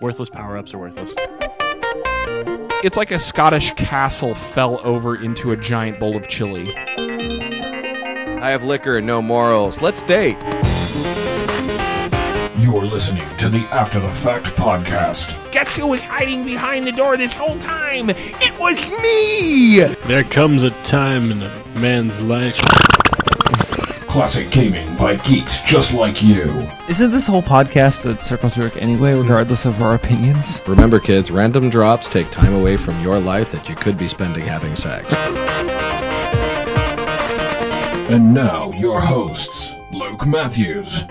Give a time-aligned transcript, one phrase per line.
[0.00, 1.12] Worthless power ups are worthless.
[2.84, 6.72] It's like a Scottish castle fell over into a giant bowl of chili.
[6.76, 9.82] I have liquor and no morals.
[9.82, 10.36] Let's date.
[12.60, 15.34] You're listening to the After the Fact podcast.
[15.50, 18.10] Guess who was hiding behind the door this whole time?
[18.10, 19.80] It was me!
[20.06, 22.56] There comes a time in a man's life.
[24.08, 26.66] Classic gaming by geeks just like you.
[26.88, 30.62] Isn't this whole podcast a circle jerk anyway, regardless of our opinions?
[30.66, 34.44] Remember, kids, random drops take time away from your life that you could be spending
[34.44, 35.12] having sex.
[38.10, 41.04] And now, your hosts, Luke Matthews,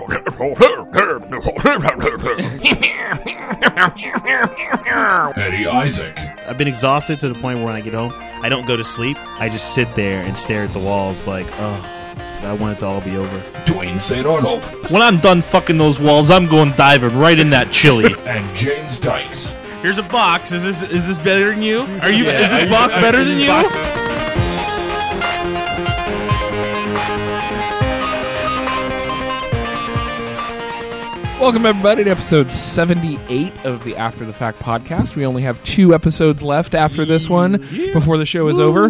[5.36, 8.66] Eddie Isaac, I've been exhausted to the point where when I get home, I don't
[8.66, 9.16] go to sleep.
[9.40, 11.94] I just sit there and stare at the walls like, oh,
[12.42, 13.38] I want it to all be over.
[13.64, 14.26] Dwayne St.
[14.26, 18.14] Arnold, When I'm done fucking those walls, I'm going diving right in that chili.
[18.26, 19.50] and James Dykes.
[19.82, 20.52] Here's a box.
[20.52, 21.80] Is this is this better than you?
[22.02, 22.24] Are you?
[22.24, 23.46] Yeah, is this box I- better is than you?
[23.48, 23.68] box-
[31.40, 35.14] Welcome, everybody, to episode 78 of the After the Fact podcast.
[35.14, 37.58] We only have two episodes left after this one
[37.92, 38.88] before the show is over.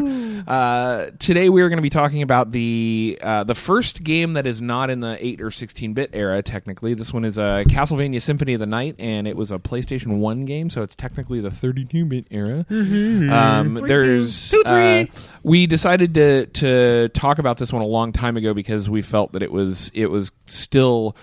[0.49, 4.47] Uh, today, we are going to be talking about the uh, the first game that
[4.47, 6.95] is not in the 8 or 16 bit era, technically.
[6.95, 10.47] This one is a Castlevania Symphony of the Night, and it was a PlayStation 1
[10.47, 12.65] game, so it's technically the 32 bit era.
[12.71, 14.55] Um, there's.
[14.55, 15.05] Uh,
[15.43, 19.33] we decided to, to talk about this one a long time ago because we felt
[19.33, 21.15] that it was it was still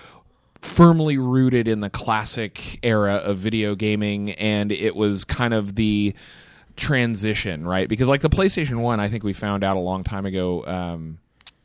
[0.62, 6.14] firmly rooted in the classic era of video gaming and it was kind of the
[6.76, 10.26] transition right because like the playstation 1 i think we found out a long time
[10.26, 11.17] ago um,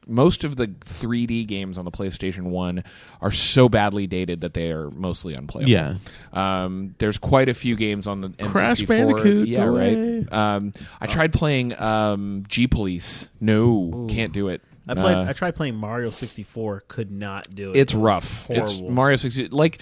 [0.06, 2.82] most of the 3d games on the playstation 1
[3.20, 5.94] are so badly dated that they are mostly unplayable Yeah.
[6.32, 8.52] um, there's quite a few games on the N64.
[8.52, 10.32] Crash Bandicoot, yeah, go right.
[10.32, 13.30] Um, I tried playing um, G Police.
[13.40, 14.62] No, can't do it.
[14.88, 15.16] I played.
[15.16, 16.84] Uh, I tried playing Mario 64.
[16.88, 17.76] Could not do it.
[17.76, 18.50] it's It was rough.
[18.50, 19.48] It's Mario 60.
[19.48, 19.80] Like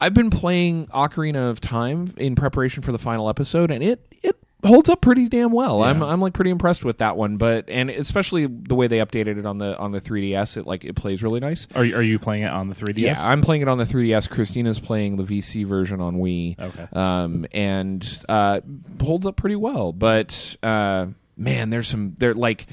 [0.00, 4.33] I've been playing Ocarina of Time in preparation for the final episode, and it it
[4.64, 5.82] holds up pretty damn well.
[5.82, 9.38] I'm I'm like pretty impressed with that one, but and especially the way they updated
[9.38, 10.56] it on the on the 3DS.
[10.56, 11.66] It like it plays really nice.
[11.74, 12.98] Are you, are you playing it on the 3DS?
[12.98, 14.30] Yeah, I'm playing it on the 3DS.
[14.30, 16.58] Christina's playing the VC version on Wii.
[16.58, 16.88] Okay.
[16.92, 18.60] Um, and uh,
[19.02, 19.92] holds up pretty well.
[19.92, 22.66] But uh, man, there's some they're like.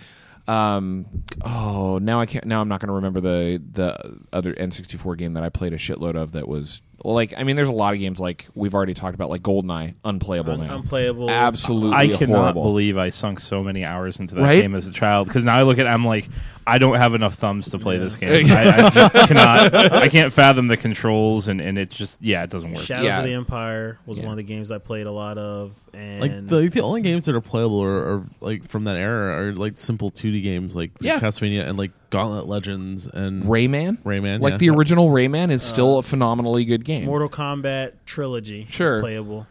[0.48, 1.06] Um,
[1.46, 2.46] oh, now I can't.
[2.46, 5.78] Now I'm not going to remember the the other N64 game that I played a
[5.78, 6.32] shitload of.
[6.34, 9.30] That was like, I mean, there's a lot of games like we've already talked about,
[9.30, 11.30] like GoldenEye, unplayable Un- now, unplayable.
[11.30, 12.64] absolutely I cannot horrible.
[12.64, 14.62] believe I sunk so many hours into that Right?
[14.62, 15.28] game as a child.
[15.28, 16.28] Because now I look at, it, I'm like,
[16.68, 18.46] I don't have enough thumbs to play this game.
[18.52, 19.74] I, I just cannot.
[19.94, 22.80] I can't fathom the controls, and, and it just yeah, it doesn't work.
[22.84, 23.20] Shadows Yeah.
[23.20, 24.26] of the Empire was Yeah.
[24.26, 27.26] one of the games I played a lot of, and Like the the only games
[27.26, 30.92] that are playable are, are like from that era are like simple 2D games like
[31.02, 31.20] Yeah.
[31.20, 34.58] Castlevania and like Gauntlet Legends and Rayman, Rayman, like yeah.
[34.58, 37.06] the original Rayman, is still a phenomenally good game.
[37.06, 38.66] Mortal Kombat trilogy.
[38.66, 39.00] was Sure.
[39.00, 39.48] playable.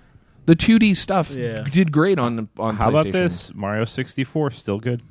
[0.47, 1.65] the 2D stuff Yeah.
[1.65, 3.13] did great on on How about PlayStation.
[3.13, 4.53] this Mario 64?
[4.53, 5.03] Still good.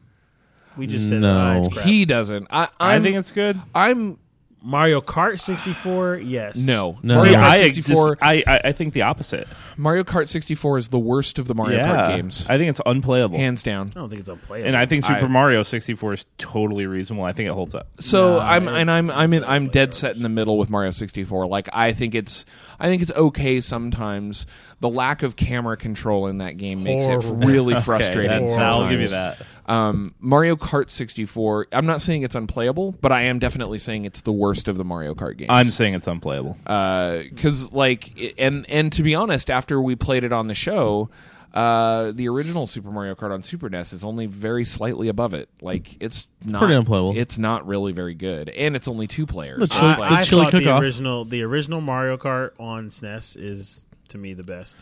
[0.78, 1.38] We just said No.
[1.38, 1.82] ah, it's.
[1.82, 2.48] He doesn't.
[2.52, 3.60] I i I'm, think it's good.
[3.76, 4.18] I'm
[4.62, 6.18] Mario Kart 64.
[6.18, 6.58] Yes.
[6.68, 6.97] no.
[7.02, 7.16] No.
[7.16, 8.09] Mario See, Kart I, 64.
[8.16, 9.47] just- I, I I think the opposite.
[9.78, 12.81] Mario Kart 64 is the worst of the Mario yeah, Kart games, I think it's
[12.86, 13.38] unplayable.
[13.38, 13.88] hands down.
[13.88, 14.68] I don't think it's unplayable.
[14.68, 17.24] and I think Super I- Mario 64 is totally reasonable.
[17.24, 17.88] I think it holds up.
[18.00, 20.69] So Nah, I'm it- and I'm I'm in, I'm dead set in the middle with
[20.69, 21.48] Mario 64.
[21.48, 22.44] Like I think it's
[22.80, 24.46] I think it's okay sometimes.
[24.81, 27.47] The lack of camera control in that game makes it Horrible.
[27.47, 28.29] really frustrating.
[28.29, 29.38] that's- I'll give you that.
[29.66, 31.67] Um, Mario Kart 64.
[31.72, 34.84] I'm not saying it's unplayable, but I am definitely saying it's the worst of the
[34.85, 35.50] Mario Kart games.
[35.51, 36.57] I'm saying it's unplayable.
[36.63, 41.09] because like and and to be honest after we played it on the show
[41.53, 45.50] uh the original super mario kart on super nes is only very slightly above it
[45.62, 47.18] like it's not pretty unplayable.
[47.18, 50.09] it's not really very good and it's only two players The So chili- I, like-
[50.12, 50.81] the I chili thought the cook-off.
[50.83, 54.79] original, the original Mario Kart on SNES is to me the best.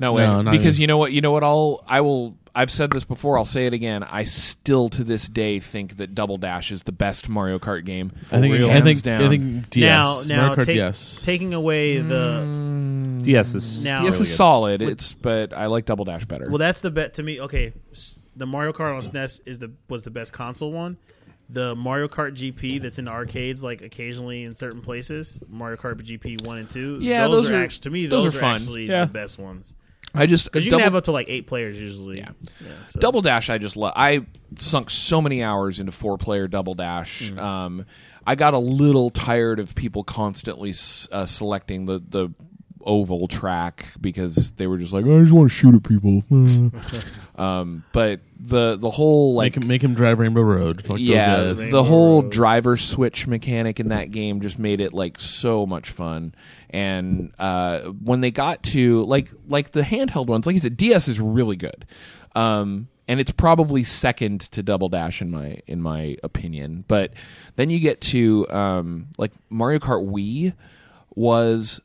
[0.00, 0.80] no way No, because even.
[0.82, 3.66] you know what you know what i'll i will i've said this before i'll say
[3.66, 7.58] it again i still to this day think that double dash is the best mario
[7.58, 8.70] kart game I think real.
[8.70, 9.22] I think down.
[9.22, 11.22] I think DS now, now Mario Kart take- DS.
[11.22, 13.22] taking away the mm.
[13.24, 16.58] DS is Now- yes really it's solid it's but i like double dash better Well,
[16.58, 17.40] that's the bet to me.
[17.40, 17.72] Okay,
[18.36, 20.96] the Mario Kart on SNES is the was the best console one.
[21.50, 26.44] The Mario Kart GP that's in arcades, like occasionally in certain places, Mario Kart GP
[26.46, 26.98] one and two.
[27.00, 28.54] Yeah, those, those are, are- actually to me those those, are are, fun.
[28.56, 29.06] actually Yeah.
[29.06, 29.74] the best ones
[30.14, 32.18] i just because you double- can have up to like eight players usually.
[32.18, 32.30] Yeah.
[32.86, 32.98] so.
[32.98, 33.92] Double Dash, I just love.
[33.94, 34.24] I
[34.58, 37.30] sunk so many hours into four player Double Dash.
[37.32, 37.84] Um,
[38.26, 40.70] I got a little tired of people constantly
[41.12, 42.30] uh, selecting the the
[42.84, 46.22] oval track because they were just like, I just want to shoot at people.
[47.38, 50.84] um, but the the whole like make him make him drive Rainbow Road.
[50.84, 51.70] Fuck yeah, those guys.
[51.70, 56.34] the whole driver switch mechanic in that game just made it like so much fun.
[56.70, 61.08] And uh, when they got to like like the handheld ones, like you said, DS
[61.08, 61.86] is really good,
[62.34, 66.84] um, and it's probably second to Double Dash in my in my opinion.
[66.88, 67.12] But
[67.56, 70.54] then you get to um, like Mario Kart Wii
[71.14, 71.80] was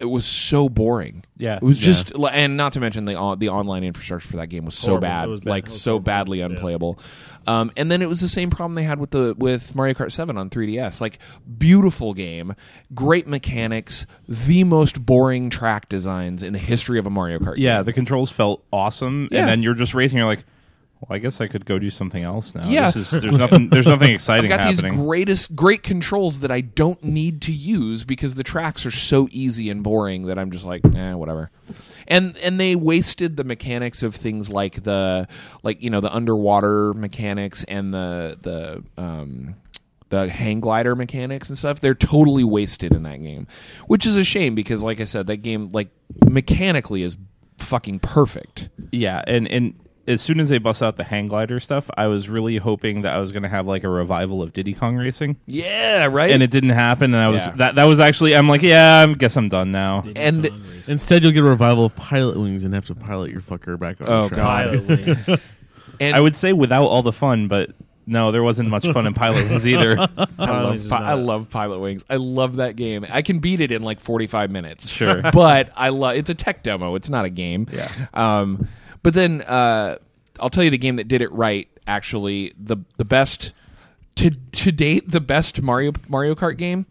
[0.00, 1.24] it was so boring.
[1.36, 1.56] Yeah.
[1.56, 1.86] it was Yeah.
[1.92, 4.88] just, and not to mention the on, the online infrastructure for that game was so
[4.92, 5.00] Horrible.
[5.08, 5.50] bad, was bad.
[5.50, 6.04] like was so horrible.
[6.04, 6.98] badly unplayable.
[7.46, 10.10] Um, and then it was the same problem they had with the with Mario Kart
[10.12, 11.00] Seven on 3DS.
[11.00, 11.18] Like
[11.58, 12.54] beautiful game,
[12.94, 17.54] great mechanics, the most boring track designs in the history of a Mario Kart.
[17.58, 17.84] Yeah, game.
[17.84, 19.40] the controls felt awesome, Yeah.
[19.40, 20.18] and then you're just racing.
[20.18, 20.44] You're like,
[21.08, 22.68] well, I guess I could go do something else now.
[22.68, 22.90] Yeah.
[22.90, 23.68] this is, there's nothing.
[23.68, 25.04] There's nothing I've exciting got these happening.
[25.04, 29.68] greatest great controls that I don't need to use because the tracks are so easy
[29.70, 31.50] and boring that I'm just like, eh, whatever.
[32.08, 35.28] And and they wasted the mechanics of things like the
[35.62, 39.56] like you know the underwater mechanics and the the um
[40.10, 43.46] the hang glider mechanics and stuff they're totally wasted in that game
[43.86, 45.88] which is a shame because like i said that game like
[46.26, 47.16] mechanically is
[47.58, 49.74] fucking perfect yeah, and and
[50.06, 53.14] as soon as they bust out the hang glider stuff, I was really hoping that
[53.14, 56.42] I was going to have like a revival of Diddy Kong Racing, yeah right and
[56.42, 57.14] it didn't happen.
[57.14, 57.54] And I was Yeah.
[57.56, 60.02] that that was actually I'm like, yeah, I guess I'm done now.
[60.16, 60.50] and
[60.86, 64.00] Instead, you'll get a revival of Pilot Wings and have to pilot your fucker back
[64.02, 64.06] on.
[64.08, 64.36] Oh, the.
[64.36, 64.44] God.
[64.70, 65.56] Pilot wings.
[66.00, 67.70] and I would say without all the fun, but
[68.06, 69.96] no, there wasn't much fun in Pilot Wings either.
[69.98, 70.06] I
[70.38, 72.04] love, Pi- I love Pilot Wings.
[72.10, 73.06] I love that game.
[73.08, 74.90] I can beat it in like 45 minutes.
[74.90, 75.22] Sure.
[75.32, 76.96] but I love it's a tech demo.
[76.96, 77.66] It's not a game.
[77.72, 77.88] Yeah.
[78.12, 78.68] Um,
[79.04, 79.98] but then uh,
[80.40, 81.68] I'll tell you the game that did it right.
[81.86, 83.52] Actually, the the best
[84.16, 86.86] to to date, the best Mario Mario Kart game,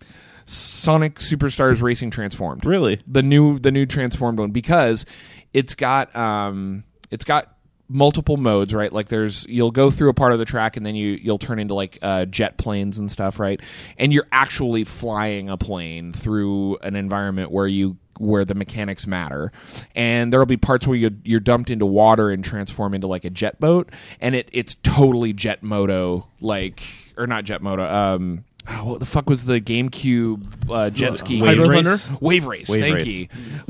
[0.45, 3.01] Sonic Superstars Racing Transformed really?
[3.07, 5.05] the new the new transformed one because
[5.53, 7.49] it's got um it's got
[7.89, 10.95] multiple modes right like there's you'll go through a part of the track and then
[10.95, 13.59] you you'll turn into like uh, jet planes and stuff right
[13.97, 19.51] and you're actually flying a plane through an environment where you where the mechanics matter
[19.95, 23.29] and there'll be parts where you, you're dumped into water and transform into like a
[23.29, 23.89] jet boat
[24.21, 26.81] and it it's totally jet moto like
[27.17, 31.41] or not jet moto um oh, what the fuck was the GameCube uh, jet ski
[31.41, 31.59] Wave?
[31.59, 32.11] Race?
[32.21, 32.69] Wave Race.
[32.69, 33.07] Wave thank Race.
[33.07, 33.27] you.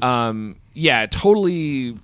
[0.08, 1.98] Um, yeah, totally.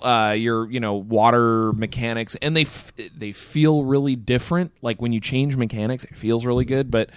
[0.00, 4.72] Uh, your you know water mechanics, and they f- they feel really different.
[4.80, 6.90] Like when you change mechanics, it feels really good.
[6.90, 7.10] But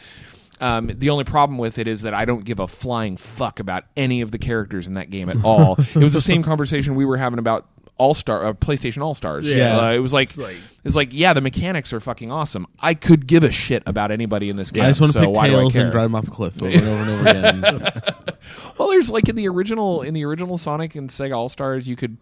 [0.60, 3.86] um, the only problem with it is that I don't give a flying fuck about
[3.98, 5.74] any of the characters in that game at all.
[5.80, 7.68] it was the same conversation we were having about
[7.98, 9.50] All Star, uh, PlayStation All Stars.
[9.50, 9.78] Yeah.
[9.78, 12.68] uh, it was like, It's like- it's like yeah, the mechanics are fucking awesome.
[12.80, 14.84] I could give a shit about anybody in this game.
[14.84, 16.32] I just want to so pick why do I tails and drive them off a
[16.32, 18.04] cliff over and over and over again.
[18.78, 21.96] Well, there's like in the original in the original Sonic and Sega All Stars, you
[21.96, 22.18] could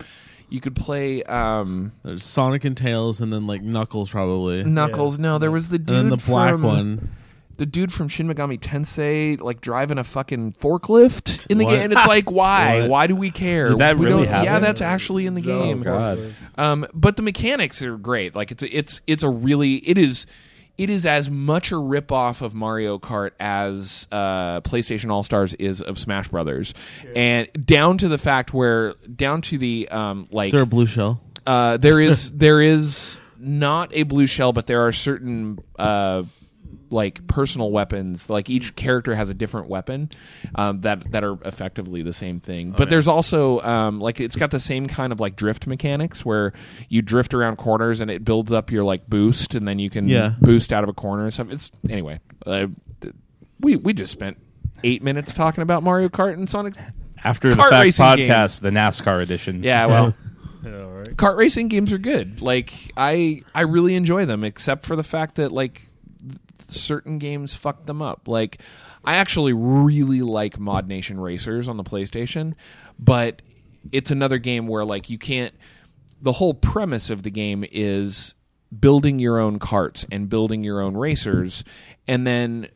[0.49, 5.17] you could play um, There's Sonic and Tails, and then like Knuckles probably, and Knuckles.
[5.17, 7.09] No, there was the dude then the black from, one.
[7.61, 11.71] The dude from Shin Megami Tensei, like driving a fucking forklift in the What?
[11.73, 11.81] game.
[11.83, 12.81] And it's like, why?
[12.81, 12.89] What?
[12.89, 13.69] Why do we care?
[13.69, 14.45] Did that We really don't- happen?
[14.45, 15.83] Yeah, that's actually in the game.
[15.83, 16.33] God.
[16.57, 18.33] Um, but the mechanics are great.
[18.35, 20.25] Like it's a, it's it's a really it is
[20.75, 25.83] it is as much a ripoff of Mario Kart as uh, PlayStation All Stars is
[25.83, 26.73] of Smash Brothers,
[27.15, 30.87] and down to the fact where down to the um, like Is there a blue
[30.87, 31.21] shell?
[31.45, 36.23] uh, there is there is not a blue shell, but there are certain uh,
[36.91, 38.29] like personal weapons.
[38.29, 40.09] Like each character has a different weapon
[40.55, 42.71] um, that that are effectively the same thing.
[42.71, 46.53] But there's also um, like it's got the same kind of like drift mechanics where
[46.89, 50.07] you drift around corners and it builds up your like boost, and then you can
[50.07, 50.33] Yeah.
[50.41, 51.51] boost out of a corner and stuff.
[51.51, 52.19] It's anyway.
[52.45, 52.67] Uh,
[53.59, 54.37] we we just spent
[54.83, 56.73] eight minutes talking about Mario Kart and Sonic.
[57.23, 59.63] After the fact racing podcast, the NASCAR edition.
[59.63, 60.15] Yeah, well.
[60.63, 61.15] Yeah, all right.
[61.17, 62.39] kart racing games are good.
[62.43, 65.87] Like I I really enjoy them, except for the fact that like th-
[66.71, 68.27] certain games fuck them up.
[68.27, 68.61] Like
[69.03, 72.53] I actually really like Mod Nation Racers on the PlayStation,
[72.99, 73.41] but
[73.91, 75.53] it's another game where like you can't.
[76.21, 78.35] The whole premise of the game is
[78.77, 81.63] building your own karts and building your own racers,
[82.07, 82.69] and then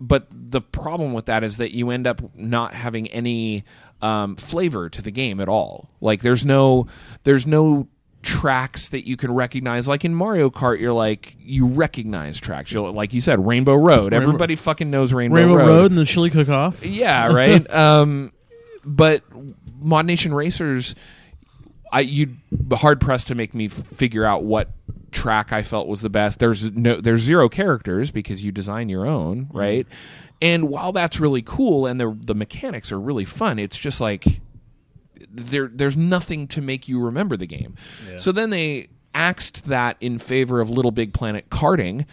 [0.00, 3.64] but the problem with that is that you end up not having any
[4.02, 5.90] um, flavor to the game at all.
[6.00, 6.86] Like there's no
[7.22, 7.88] there's no
[8.24, 9.86] tracks that you can recognize.
[9.86, 12.72] Like in Mario Kart, you're like you recognize tracks.
[12.72, 14.12] You're like you said, Rainbow Road.
[14.12, 15.66] Everybody fucking knows Rainbow, Rainbow Road.
[15.66, 16.84] Road and the chili cook off.
[16.84, 17.70] Yeah, right.
[17.74, 18.32] um,
[18.84, 19.22] but
[19.78, 20.94] Mod Nation Racers,
[21.92, 24.70] I you'd be hard pressed to make me f- figure out what
[25.12, 26.38] track I felt was the best.
[26.38, 29.86] There's no there's zero characters because you design your own, right?
[30.40, 34.24] And while that's really cool and the the mechanics are really fun, it's just like
[35.36, 37.74] there there's nothing to make you remember the game.
[38.16, 42.04] So then they axed that in favor of Little Big Planet karting,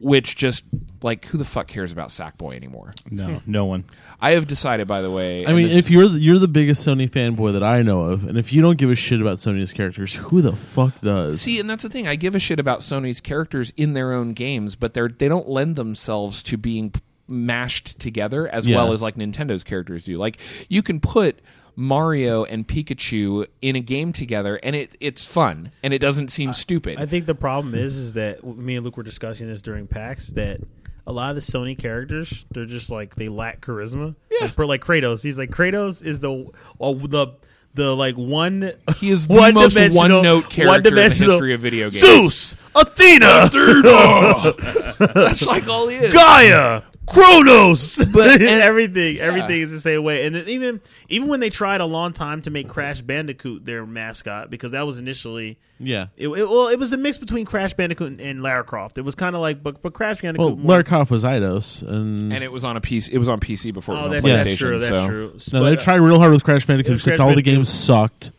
[0.00, 0.64] which just
[1.02, 2.92] like who the fuck cares about Sackboy anymore?
[3.10, 3.50] No, hmm.
[3.50, 3.84] no one.
[4.20, 5.46] I have decided, by the way.
[5.46, 8.24] I mean, this- if you're the, you're the biggest Sony fanboy that I know of,
[8.24, 11.40] and if you don't give a shit about Sony's characters, who the fuck does?
[11.40, 12.08] See, and that's the thing.
[12.08, 15.48] I give a shit about Sony's characters in their own games, but they're they don't
[15.48, 16.92] lend themselves to being
[17.28, 18.76] mashed together as Yeah.
[18.76, 20.16] well as like Nintendo's characters do.
[20.18, 21.40] Like you can put
[21.78, 26.52] Mario and Pikachu in a game together, and it it's fun and it doesn't seem
[26.52, 26.98] stupid.
[26.98, 30.30] I think the problem is is that me and Luke were discussing this during PAX
[30.30, 30.60] that
[31.06, 34.16] a lot of the Sony characters they're just like they lack charisma.
[34.28, 34.46] Yeah.
[34.46, 35.22] like, for, like Kratos.
[35.22, 37.36] He's like Kratos is the oh, the
[37.74, 41.60] the like one he is the most one-dimensional- one note character in the history of
[41.60, 42.00] video games.
[42.00, 43.50] Zeus, Athena,
[45.14, 46.12] That's like all he is.
[46.12, 46.82] Gaia,
[47.12, 50.26] Kronos, But- and- everything, everything is the same way.
[50.26, 53.86] And then even even when they tried a long time to make Crash Bandicoot their
[53.86, 56.06] mascot, because that was initially yeah.
[56.16, 58.98] it, it- well, it was a mix between Crash Bandicoot and, and Lara Croft.
[58.98, 60.46] It was kind of like, but, but Crash Bandicoot.
[60.46, 63.10] Well, more- Lara Croft was Eidos, and, And it was on a PC.
[63.10, 64.44] It was on PC before it oh, was on that's, PlayStation.
[64.44, 64.78] that's true.
[64.78, 65.06] That's so.
[65.06, 65.26] true.
[65.52, 67.42] no, But, they uh, tried real hard with Crash Bandicoot, It except Crash all the
[67.42, 68.32] games sucked,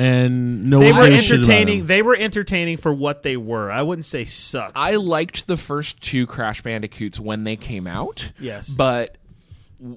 [0.00, 1.86] and no They were gave a shit about entertaining.
[1.86, 3.70] They were entertaining for what they were.
[3.70, 4.72] I wouldn't say suck.
[4.74, 8.32] I liked the first two Crash Bandicoots when they came out.
[8.40, 8.68] Yes.
[8.70, 9.16] but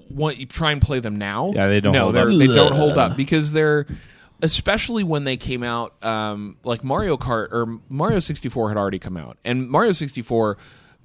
[0.08, 1.52] what you try and play them now?
[1.54, 2.38] Yeah, they don't No, hold they're- up.
[2.38, 3.86] they don't hold up because they're
[4.42, 5.94] especially when they came out.
[6.04, 10.22] Um, like Mario Kart or Mario sixty four had already come out, and Mario sixty
[10.22, 10.58] four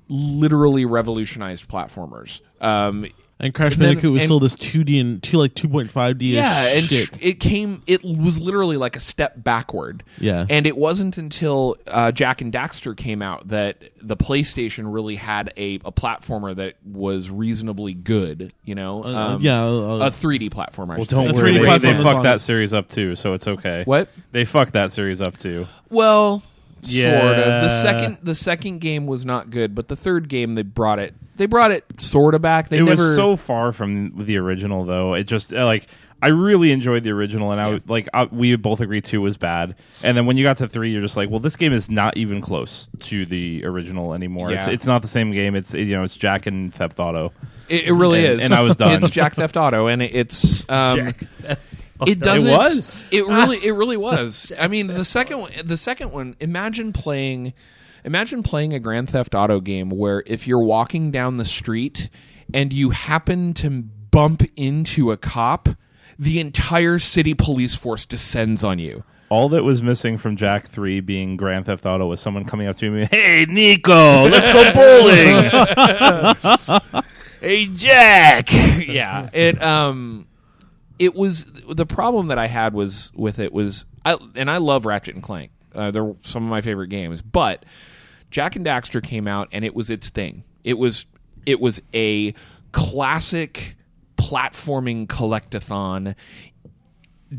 [0.08, 2.42] literally revolutionized platformers.
[2.62, 3.06] Um,
[3.40, 5.70] and Crash and then- Bandicoot was and- still this two D and two like two
[5.70, 6.36] point five D.
[6.36, 7.12] yeah, and shit.
[7.12, 7.82] tr- it came.
[7.88, 10.04] It was literally like a step backward.
[10.20, 10.46] Yeah.
[10.50, 15.54] and it wasn't until uh, Jak and Daxter came out that the PlayStation really had
[15.58, 18.52] a, a platformer that was reasonably good.
[18.66, 20.94] You know, Uh, Um, yeah, uh, a 3D platformer.
[20.94, 21.58] I Well, don't worry.
[21.58, 23.84] They, they fucked that series up too, so it's okay.
[23.86, 24.10] What?
[24.32, 25.68] They fucked that series up too.
[25.90, 26.44] Well,
[26.86, 27.62] sort of.
[27.64, 31.14] The second the second game was not good, but the third game they brought it.
[31.38, 32.68] They brought it sort of back.
[32.70, 33.08] They it never.
[33.08, 35.14] was so far from the original, though.
[35.14, 35.88] It just uh, like
[36.22, 39.38] I really enjoyed the original, and I would- like I, we both agreed two was
[39.38, 39.76] bad.
[40.04, 42.18] And then when you got to three, you're just like, well, this game is not
[42.18, 44.52] even close to the original anymore.
[44.52, 44.74] It's Yeah.
[44.74, 45.56] it's not the same game.
[45.56, 47.32] It's you know it's Jak and Theft Auto.
[47.70, 48.44] It, it really And- is.
[48.44, 48.96] and I was done.
[49.02, 51.24] It's Jak Theft Auto, and it's um, Jak
[52.08, 52.50] it doesn't.
[52.50, 53.04] was.
[53.12, 53.64] It really.
[53.66, 54.52] It really was.
[54.58, 55.52] I mean, the second one.
[55.64, 56.36] The second one.
[56.40, 57.54] Imagine playing.
[58.06, 62.10] Imagine playing a Grand Theft Auto game where if you're walking down the street
[62.54, 65.68] and you happen to bump into a cop,
[66.18, 69.04] the entire city police force descends on you.
[69.30, 72.78] All that was missing from Jak Three being Grand Theft Auto was someone coming up
[72.78, 77.04] to me, "Hey, Nico, let's go bowling."
[77.42, 78.50] hey Jak.
[78.88, 79.30] yeah.
[79.32, 80.26] It um
[81.00, 84.86] it was the problem that I had was with it was I and I love
[84.86, 85.52] Ratchet and Clank.
[85.74, 87.66] Uh, they're some of my favorite games, but
[88.32, 90.44] Jak and Daxter came out and it was its thing.
[90.64, 91.06] It was
[91.46, 92.34] it was a
[92.72, 93.76] classic
[94.18, 96.16] platforming collectathon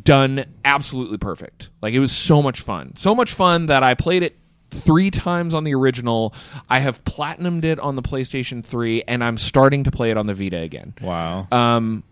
[0.03, 1.71] done absolutely perfect.
[1.83, 2.97] Like it was so much fun.
[2.97, 4.37] So much fun that I played it
[4.71, 6.35] three times on the original.
[6.69, 10.27] I have platinumed it on the PlayStation 3 and I'm starting to play it on
[10.27, 10.95] the Vita again.
[11.01, 11.47] wow.
[11.51, 12.05] Um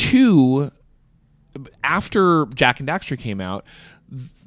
[0.00, 0.70] two
[1.82, 3.64] after Jak and Daxter came out,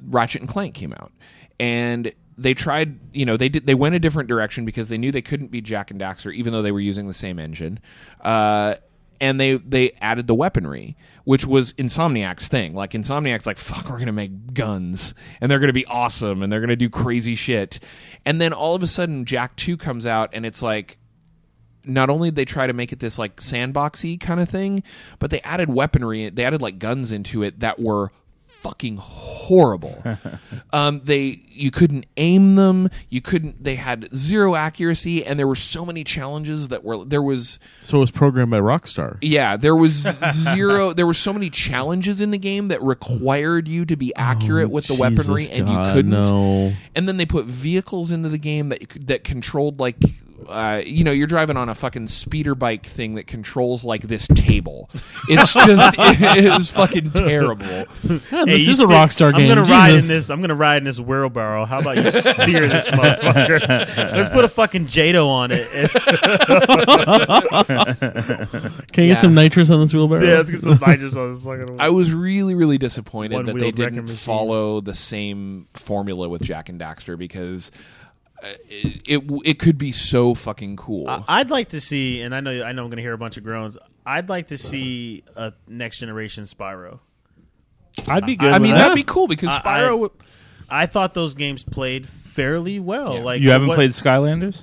[0.02, 1.12] Ratchet and Clank came out.
[1.60, 5.12] And they tried, you know, they did they went a different direction because they knew
[5.12, 7.78] they couldn't be Jak and Daxter even though they were using the same engine.
[8.20, 8.74] Uh
[9.20, 12.74] and they they added the weaponry, which was Insomniac's thing.
[12.74, 16.60] Like Insomniac's like, fuck, we're gonna make guns and they're gonna be awesome and they're
[16.60, 17.78] gonna do crazy shit.
[18.26, 20.98] And then all of a sudden Jak 2 comes out and it's like
[21.86, 24.82] not only did they try to make it this like sandboxy kind of thing,
[25.18, 26.28] but they added weaponry.
[26.30, 28.10] They added like guns into it that were
[28.46, 30.02] fucking horrible.
[30.72, 32.88] um, they you couldn't aim them.
[33.10, 33.62] You couldn't.
[33.62, 37.98] They had zero accuracy, and there were so many challenges that were there was so
[37.98, 39.18] it was programmed by Rockstar.
[39.20, 39.92] yeah there was
[40.32, 40.94] zero.
[40.94, 44.86] There were so many challenges in the game that required you to be accurate with
[44.86, 46.72] the weaponry, Jesus and you couldn't No.
[46.94, 49.96] and then they put vehicles into the game that that controlled like
[50.48, 54.26] uh, you know, you're driving on a fucking speeder bike thing that controls like this
[54.28, 54.88] table.
[55.28, 57.64] It's just it is fucking terrible.
[57.66, 57.84] Yeah,
[58.28, 60.10] Hey, this you is a stick- Rockstar I'm gonna ride in Jesus.
[60.10, 60.30] this.
[60.30, 61.64] I'm gonna ride in this wheelbarrow.
[61.64, 63.96] How about you steer this motherfucker?
[64.14, 65.68] Let's put a fucking Jado on it.
[68.92, 69.14] Can you Yeah.
[69.14, 70.22] get some nitrous on this wheelbarrow?
[70.24, 71.80] yeah, let's get some nitrous on this fucking.
[71.80, 74.16] I was really, really disappointed that they One-wheeled wrecking didn't machine.
[74.16, 77.70] follow the same formula with Jak and Daxter because
[78.44, 81.08] Uh, it, it it could be so fucking cool.
[81.08, 83.36] I- I'd like to see, and I know I know I'm gonna hear a bunch
[83.38, 83.78] of groans.
[84.04, 87.00] I'd like to see a next generation Spyro.
[88.06, 88.50] I'd be good.
[88.50, 88.78] I with mean, that.
[88.78, 89.98] that'd be cool because I- Spyro.
[90.00, 90.10] would-
[90.68, 93.14] I thought those games played fairly well.
[93.14, 93.20] Yeah.
[93.22, 94.62] Like you haven't what- played Skylanders?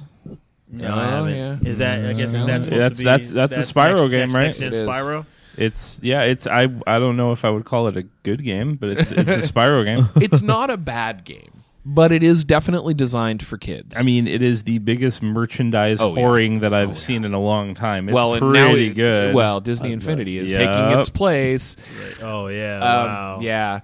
[0.73, 1.35] No, Oh, I haven't.
[1.35, 1.57] yeah.
[1.69, 1.99] Is that?
[1.99, 4.19] I guess is that Yeah, supposed that's- to be, that's- that's the Spyro next, game,
[4.19, 4.43] next, right?
[4.45, 4.81] Next gen It is.
[4.81, 5.25] Spyro.
[5.57, 6.21] It's yeah.
[6.21, 6.67] It's I.
[6.87, 9.37] I don't know if I would call it a good game, but it's it's a
[9.53, 10.07] Spyro game.
[10.23, 13.95] it's not a bad game, but it is definitely designed for kids.
[13.97, 16.21] I mean, it is the biggest merchandise Oh, yeah.
[16.21, 18.07] whoring that I've seen in a long time.
[18.09, 19.33] It's well, pretty it- good.
[19.35, 20.59] Well, Disney Infinity is Yep.
[20.59, 21.77] taking its place.
[22.21, 22.75] Oh yeah!
[22.77, 23.39] Um, wow.
[23.41, 23.79] Yeah.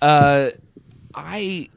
[0.00, 0.46] Uh,
[1.14, 1.68] I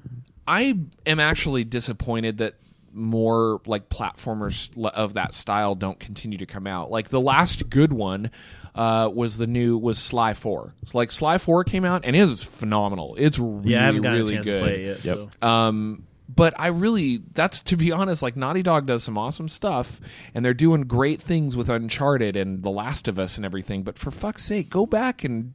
[0.48, 2.56] I am actually disappointed that
[2.94, 6.92] more like platformers of that style don't continue to come out.
[6.92, 8.32] Like the last good one
[8.76, 10.74] uh, was the new was Sly Four.
[10.86, 13.16] So like Sly Four came out and it is phenomenal.
[13.18, 14.60] It's really Yeah, I haven't gotten really a chance good.
[14.60, 15.18] to play it yet.
[15.18, 15.30] so.
[15.48, 20.02] Um, but I really, that's to be honest, like Naughty Dog does some awesome stuff,
[20.34, 23.84] and they're doing great things with Uncharted and The Last of Us and everything.
[23.84, 25.54] But for fuck's sake, go back and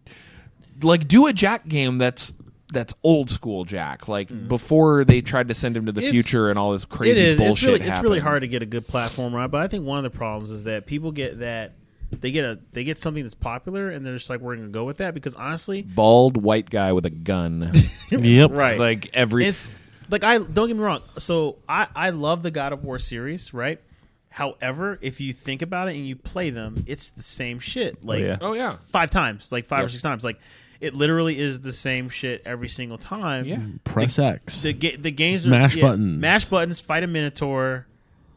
[0.83, 2.33] like do a Jak game that's
[2.73, 6.05] that's old school Jak, like before they tried to send him to the Mm.
[6.05, 7.39] It's- future and all this crazy it is.
[7.39, 7.69] bullshit.
[7.75, 9.49] It's really, it's really hard to get a good platform right.
[9.49, 11.73] But I think one of the problems is that people get that
[12.11, 14.85] they get a they get something that's popular and they're just like we're gonna go
[14.85, 17.73] with that because honestly, Bald white guy with a gun,
[18.11, 18.50] Yep.
[18.52, 18.79] right?
[18.79, 19.47] like every.
[19.47, 19.67] it's
[20.11, 21.02] like I don't get me wrong.
[21.19, 23.81] So I I love the God of War series, right?
[24.29, 27.97] However, if you think about it and you play them, it's the same shit.
[28.02, 28.38] Oh, like yeah.
[28.40, 28.73] Oh, yeah.
[28.73, 29.90] five times, like five or Yep.
[29.90, 30.23] six times.
[30.25, 30.38] Like
[30.81, 33.45] it literally is the same shit every single time.
[33.45, 34.62] yeah, Press X.
[34.62, 36.19] The ga- the games are Mash yeah, buttons.
[36.21, 37.87] mash buttons, fight a minotaur,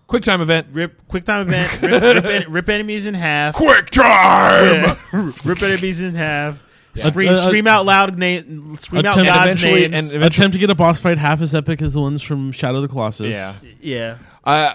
[0.07, 0.67] quick time event.
[0.71, 4.95] rip quick time event, rip, rip, en- rip enemies in half, quick time.
[5.13, 5.31] Yeah.
[5.45, 6.63] rip enemies in half,
[6.95, 10.13] scream, Uh, uh, scream out loud, name, scream out Attempt- God's eventually- names.
[10.13, 12.77] and Attempt to get a boss fight half as epic as the ones from Shadow
[12.77, 13.27] of the Colossus.
[13.33, 13.53] Yeah.
[13.81, 14.73] yeah, Uh,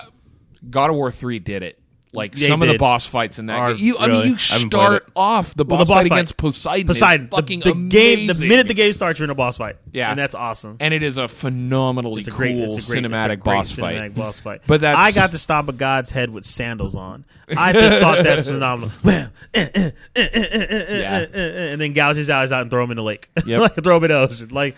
[0.68, 1.78] God of War three did it.
[2.10, 2.80] Like They some of the did.
[2.80, 3.84] boss fights in that Are- game.
[3.84, 4.28] You, I mean, really?
[4.30, 5.12] you I haven't played start it.
[5.14, 6.16] off the boss, Well, the boss fight, fight.
[6.16, 6.86] against Poseidon.
[6.86, 8.48] Poseidon, is fucking the, the game, the amazing.
[8.48, 9.76] minute the game starts, you're in a boss fight.
[9.92, 10.08] Yeah.
[10.10, 10.78] and that's awesome.
[10.80, 13.36] and it is a phenomenally It's a cool great, it's a great cinematic it's a
[13.36, 14.14] great boss cinematic fight.
[14.14, 14.60] boss fight.
[14.66, 17.26] But that's- I got to stomp a god's head with sandals on.
[17.54, 18.90] I just thought that's phenomenal.
[19.02, 21.18] Wham, eh, eh, eh, eh, eh, eh, eh, Yeah.
[21.18, 23.28] eh, eh, eh, and then gouge his eyes out and throw him in the lake.
[23.44, 23.60] Yep.
[23.60, 24.48] like throw him in the ocean.
[24.50, 24.76] Like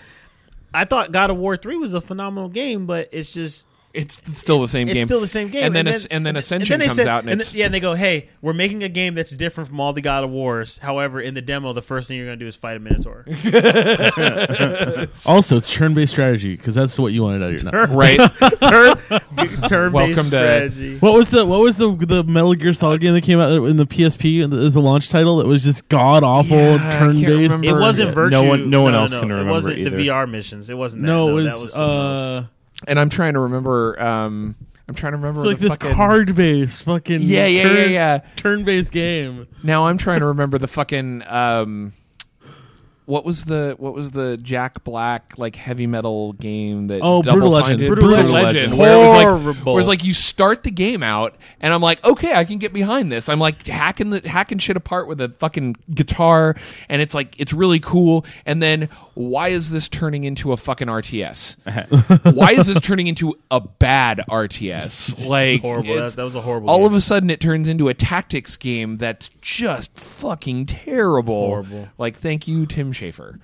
[0.75, 4.61] I thought God of War three was a phenomenal game, but it's just It's still
[4.61, 5.07] the same it's game.
[5.09, 5.65] still the same game.
[5.65, 7.75] And then As- and then Ascension they comes said- out and and it's- yeah, and
[7.75, 10.79] they go, "Hey, we're making a game that's different from all the God of Wars.
[10.79, 13.25] However, in the demo, the first thing you're going to do is fight a Minotaur."
[15.27, 17.89] Also, it's turn-based strategy because that's what you wanted out of your night.
[17.91, 18.21] right?
[18.61, 18.97] Turn,
[19.69, 20.99] turn Welcome based to- strategy.
[20.99, 23.77] What was the what was the the Metal Gear Solid game that came out in
[23.77, 25.39] the PSP as a launch title?
[25.39, 27.57] That was just god awful Yeah, turn based.
[27.65, 28.15] It wasn't Yeah.
[28.15, 28.31] Virtue.
[28.31, 29.97] No one- no one else no, can It remember wasn't either.
[29.97, 30.71] the VR missions.
[30.71, 31.07] It wasn't that.
[31.09, 32.47] No, it was, that was uh,
[32.87, 34.01] and I'm trying to remember.
[34.03, 34.57] Um,
[34.89, 37.91] I'm trying to remember it's like this fucking- card based fucking Yeah, yeah, yeah, turn,
[37.93, 38.19] yeah.
[38.37, 39.47] turn based game.
[39.63, 41.23] Now I'm trying to remember the fucking.
[41.29, 41.93] Um,
[43.11, 47.41] what was the what was the Jack Black like heavy metal game that Oh, Double
[47.41, 47.79] Brutal Fine Legend.
[47.81, 47.87] did?
[47.89, 48.55] Brutal Brutal Legend.
[48.55, 49.73] Legend, where it was like Horrible.
[49.75, 52.73] where it's like you start the game out and I'm like okay I can get
[52.73, 56.55] behind this I'm like hacking the hacking shit apart with a fucking guitar
[56.89, 60.87] and it's like it's really cool and then why is this turning into a fucking
[60.89, 61.57] RTS
[62.37, 65.91] why is this turning into a bad RTS like horrible.
[65.91, 66.71] it's- That, that was a horrible.
[66.71, 66.87] all game.
[66.87, 71.47] of a sudden it turns into a tactics game that's just fucking terrible.
[71.49, 71.89] Horrible.
[71.99, 73.39] Like thank you, Tim Schafer.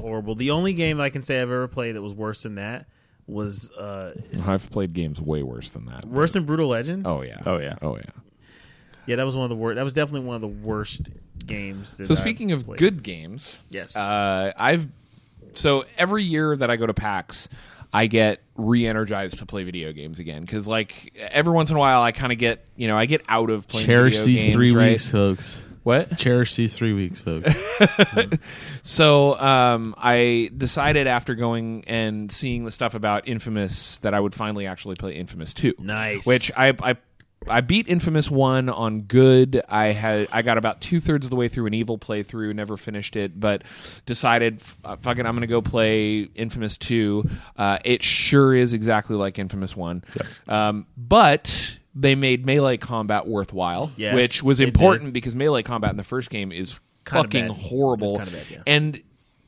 [0.00, 0.34] horrible.
[0.34, 2.86] The only game I can say I've ever played that was worse than that
[3.26, 4.12] was uh,
[4.48, 6.04] I've played games way worse than that.
[6.04, 7.06] worse than Brutal Legend.
[7.06, 7.38] Oh yeah.
[7.46, 7.76] Oh yeah.
[7.82, 8.02] Oh yeah.
[9.06, 9.76] Yeah, that was one of the worst.
[9.76, 11.10] That was definitely one of the worst
[11.46, 11.96] games.
[11.96, 12.78] That So I've speaking of played.
[12.78, 13.96] good games, Yes.
[13.96, 14.86] uh, I've
[15.54, 17.48] so every year that I go to PAX,
[17.92, 22.02] I get re-energized to play video games again because like every once in a while
[22.02, 24.54] I kind of get you know I get out of playing Cherish video these games,
[24.54, 24.90] three right?
[24.92, 25.62] weeks, folks.
[25.82, 26.18] What?
[26.18, 27.54] Cherish these three weeks, folks.
[28.82, 34.34] So um, I decided after going and seeing the stuff about Infamous that I would
[34.34, 35.74] finally actually play Infamous Two.
[35.78, 36.26] Nice.
[36.26, 36.96] Which I I,
[37.48, 39.62] I beat Infamous One on good.
[39.68, 42.76] I had I got about two thirds of the way through an evil playthrough, never
[42.76, 43.62] finished it, but
[44.06, 47.28] decided f- uh, fuck it, I'm gonna go play Infamous Two.
[47.56, 50.04] Uh, it sure is exactly like Infamous One,
[50.48, 55.90] um, but they made melee combat worthwhile, Yes, which was they important because melee combat
[55.90, 57.56] in the first game is Kinda fucking bad.
[57.56, 58.16] horrible.
[58.20, 58.62] It's kinda bad, yeah.
[58.66, 59.00] And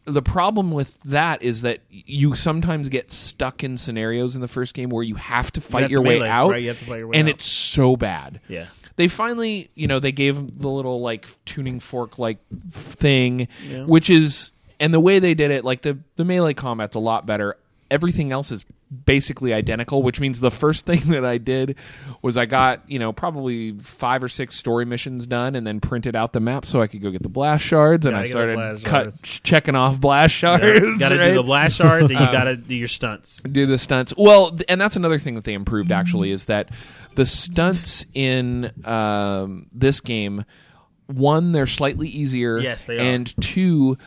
[0.05, 4.75] the problem with that is that you sometimes get stuck in scenarios in the first
[4.75, 6.79] game where you have to fight have to your way melee, out, right, you have
[6.81, 7.35] to fight your way and out.
[7.37, 8.41] it's so bad.
[8.49, 8.67] Yeah.
[8.97, 12.39] They finally, you know, they gave 'em the little like tuning fork like
[12.73, 13.47] thing,
[13.87, 14.51] which is,
[14.81, 17.57] and the way they did it, like the the melee combat's a lot better.
[17.91, 18.65] Everything else is
[19.05, 21.77] basically identical, which means the first thing that I did
[22.21, 26.17] was I got you know probably five or six story missions done, and then printed
[26.17, 29.21] out the map so I could go get the blast shards, and I started cut
[29.23, 30.99] checking off blast shards.
[30.99, 31.31] Got to right?
[31.31, 33.43] do the blast shards, and you got to do your stunts.
[33.43, 34.13] do the stunts.
[34.17, 36.71] Well, and that's another thing that they improved actually is that
[37.15, 40.45] the stunts in um, this game,
[41.07, 42.59] one, they're slightly easier.
[42.59, 43.03] Yes, they are.
[43.03, 43.99] And two,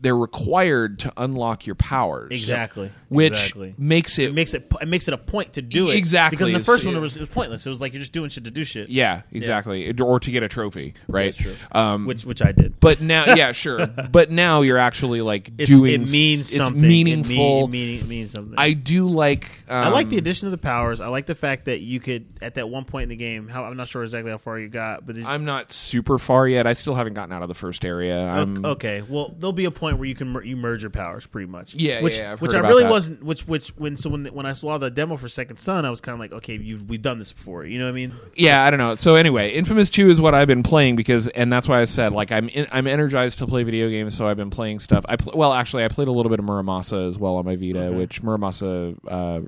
[0.00, 2.30] they're required to unlock your powers.
[2.30, 2.90] Exactly.
[3.08, 3.74] Which Exactly.
[3.78, 6.36] makes it, It makes it it makes it a point to do it Exactly.
[6.36, 7.66] because in the It's- first one it was, it was pointless.
[7.66, 8.90] It was like you're just doing shit to do shit.
[8.90, 11.34] yeah, exactly, or to get a trophy, right?
[11.72, 12.78] Um, which which I did.
[12.80, 13.86] but now, yeah, sure.
[13.86, 16.02] But now you're actually like It's, doing.
[16.02, 16.80] it means it's something.
[16.80, 17.64] meaningful.
[17.64, 18.54] It, mean, it means something.
[18.58, 19.48] I do like.
[19.68, 21.00] Um, I like the addition of the powers.
[21.00, 23.48] I like the fact that you could at that one point in the game.
[23.48, 26.66] How I'm not sure exactly how far you got, but I'm not super far yet.
[26.66, 28.20] I still haven't gotten out of the first area.
[28.28, 29.02] I'm, okay.
[29.02, 31.74] Well, there'll be a point where you can mer- you merge your powers pretty much.
[31.74, 32.90] Yeah, which, yeah, I've which I really that.
[32.90, 33.22] wasn't.
[33.22, 36.00] Which which when so when when I saw the demo for Second Son, I was
[36.00, 37.64] kind of like, okay, you've we've done this before.
[37.64, 38.12] You know what I mean?
[38.36, 38.94] yeah, I don't know.
[38.94, 42.12] So anyway, Infamous Two is what I've been playing because, and that's why I said
[42.12, 44.16] like I'm in, I'm energized to play video games.
[44.16, 45.04] So I've been playing stuff.
[45.08, 47.56] I pl- well, actually, I played a little bit of Muramasa as well on my
[47.56, 47.94] Vita, Okay.
[47.96, 49.40] which Muramasa, uh,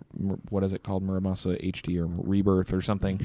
[0.48, 3.20] what is it called, Muramasa HD or Rebirth or something.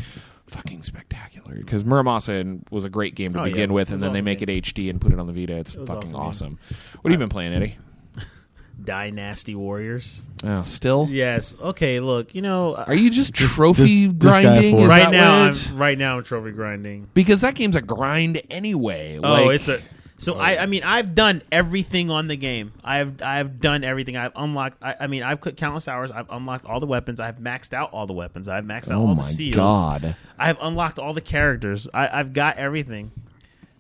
[0.48, 3.96] Fucking spectacular because Muramasa was a great game to Oh, begin it was- with, and
[3.96, 4.50] was then they make game.
[4.50, 5.56] it HD and put it on the Vita.
[5.58, 6.20] It's was fucking awesome
[6.56, 6.60] awesome.
[7.02, 7.78] What have you been playing, Eddie?
[8.84, 10.28] Dynasty Warriors.
[10.44, 11.08] Oh, still?
[11.10, 11.56] Yes.
[11.62, 12.00] Okay.
[12.00, 14.76] Look, you know, uh, Are you just trophy this- this grinding?
[14.76, 17.08] for- Is right now, I'm right now I'm trophy grinding.
[17.14, 19.20] because that game's a grind anyway.
[19.24, 19.80] Oh, Like- it's a.
[20.18, 22.72] So oh, I, I mean, I've done everything on the game.
[22.84, 24.16] I've, I've done everything.
[24.16, 24.78] I've unlocked.
[24.82, 26.10] I, I mean, I've put countless hours.
[26.10, 27.20] I've unlocked all the weapons.
[27.20, 28.48] I've maxed out all the weapons.
[28.48, 29.56] I've maxed out Oh all my the seals.
[29.58, 30.16] god!
[30.40, 31.88] I have unlocked all the characters.
[31.94, 33.12] I, I've got everything.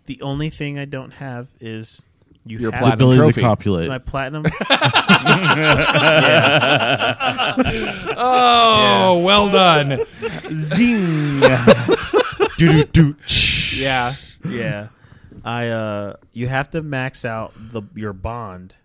[0.07, 2.05] The only thing I don't have is
[2.45, 3.41] you Your have platinum ability trophy.
[3.41, 3.87] to copulate.
[3.87, 4.43] my platinum.
[8.17, 10.05] Oh, well done.
[10.53, 11.39] Zing.
[12.57, 13.15] do do do.
[13.75, 14.15] yeah,
[14.47, 14.87] yeah.
[15.45, 18.75] I uh, you have to max out the your bond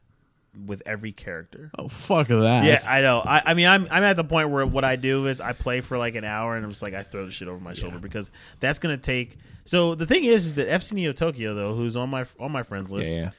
[0.67, 1.71] with every character.
[1.79, 2.65] Oh fuck that.
[2.65, 3.23] Yeah, I know.
[3.25, 5.81] I, I mean, I'm I'm at the point where what I do is I play
[5.81, 7.99] for like an hour and I'm just like I throw the shit over my shoulder
[7.99, 9.39] because that's gonna take.
[9.65, 12.63] So the thing is, is that FC Neo Tokyo though, who's on my on my
[12.63, 13.31] friends list, yeah.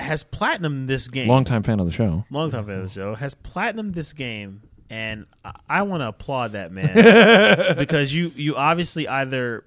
[0.00, 1.28] has platinum this game.
[1.28, 2.24] Long time fan of the show.
[2.30, 6.08] long time fan of the show has platinum this game, and I, I want to
[6.08, 9.64] applaud that man because you you obviously either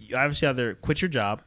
[0.00, 1.42] you obviously either quit your job.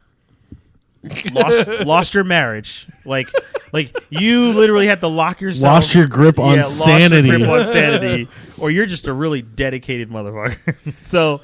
[1.32, 2.88] Lost lost your marriage.
[3.06, 3.30] Like
[3.74, 7.50] like you literally had to lock yourself Lost your grip on yeah, lost your grip
[7.50, 10.76] on sanity or you're just a really dedicated motherfucker.
[11.02, 11.42] So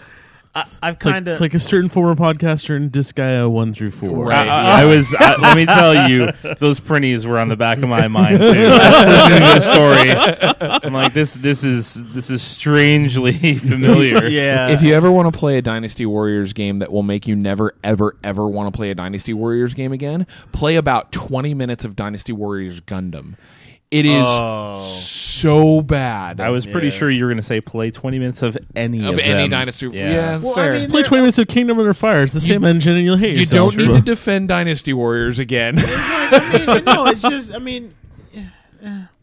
[0.54, 4.26] I, I've kind of it's like a certain former podcaster in Disgaea one through four.
[4.26, 4.48] Right.
[4.48, 5.14] I, I was.
[5.18, 8.44] I, let me tell you, those Prinnies were on the back of my mind too.
[8.46, 11.36] Listening to this story, I'm like, this.
[11.36, 14.26] This is this is strangely familiar.
[14.28, 17.36] yeah if you ever want to play a Dynasty Warriors game that will make you
[17.36, 21.86] never, ever, ever want to play a Dynasty Warriors game again, play about 20 minutes
[21.86, 23.36] of Dynasty Warriors Gundam.
[23.92, 24.82] It is Oh.
[24.84, 26.40] so bad.
[26.40, 26.94] I was pretty Yeah.
[26.94, 29.50] sure you were going to say play 20 minutes of any of, of any them.
[29.50, 29.88] Dynasty.
[29.88, 30.10] Yeah, Yeah.
[30.32, 30.64] that's Well, I fair.
[30.64, 32.24] mean, Just play 20 minutes of Kingdom Under Fire.
[32.24, 33.34] It's the same engine and you'll hate it.
[33.34, 33.76] you yourself.
[33.76, 35.76] don't need to defend Dynasty Warriors again.
[35.78, 37.94] I mean, no it's just i mean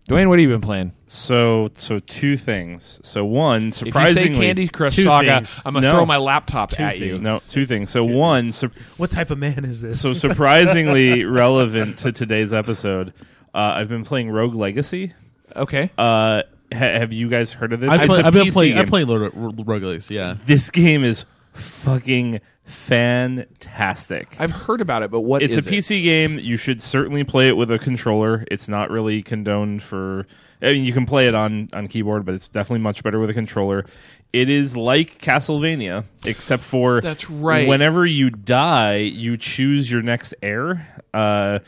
[0.08, 0.92] Dwayne, what have you been playing?
[1.06, 2.98] So, so two things.
[3.02, 5.60] So one, If you say surprisingly, Candy Crush two Saga, things.
[5.66, 5.92] I'm gonna No.
[5.96, 7.18] throw my laptop Two at you.
[7.18, 7.90] no, two things.
[7.90, 13.12] So one, sur- what type of man is this so surprisingly relevant to today's episode.
[13.54, 15.12] Uh, I've been playing Rogue Legacy.
[15.56, 15.90] Okay.
[15.98, 17.90] Uh, ha- have you guys heard of this?
[17.90, 18.72] I It's play, a I've been PC playing.
[18.74, 18.88] I game.
[18.88, 20.36] play Lord Rogue Legacy, Yeah.
[20.46, 24.36] This game is fucking fantastic.
[24.38, 25.72] I've heard about it, but what it's is a it?
[25.74, 26.38] PC game.
[26.38, 28.44] You should certainly play it with a controller.
[28.50, 30.26] It's not really condoned for.
[30.60, 33.30] I mean, you can play it on on keyboard, but it's definitely much better with
[33.30, 33.84] a controller.
[34.32, 37.66] It is like Castlevania, except for That's right.
[37.66, 40.86] Whenever you die, you choose your next heir.
[41.14, 41.60] Uh,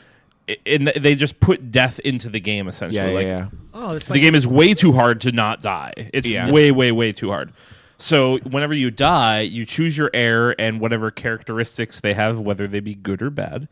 [0.67, 2.97] and they just put death into the game essentially.
[3.01, 3.59] Yeah, yeah, like, yeah.
[3.75, 5.93] oh it's the game is way too hard to not die.
[6.13, 6.51] It's Yeah.
[6.51, 7.53] way, way, way too hard.
[7.99, 12.81] So whenever you die, you choose your heir and whatever characteristics they have, whether they
[12.81, 13.69] be good or bad,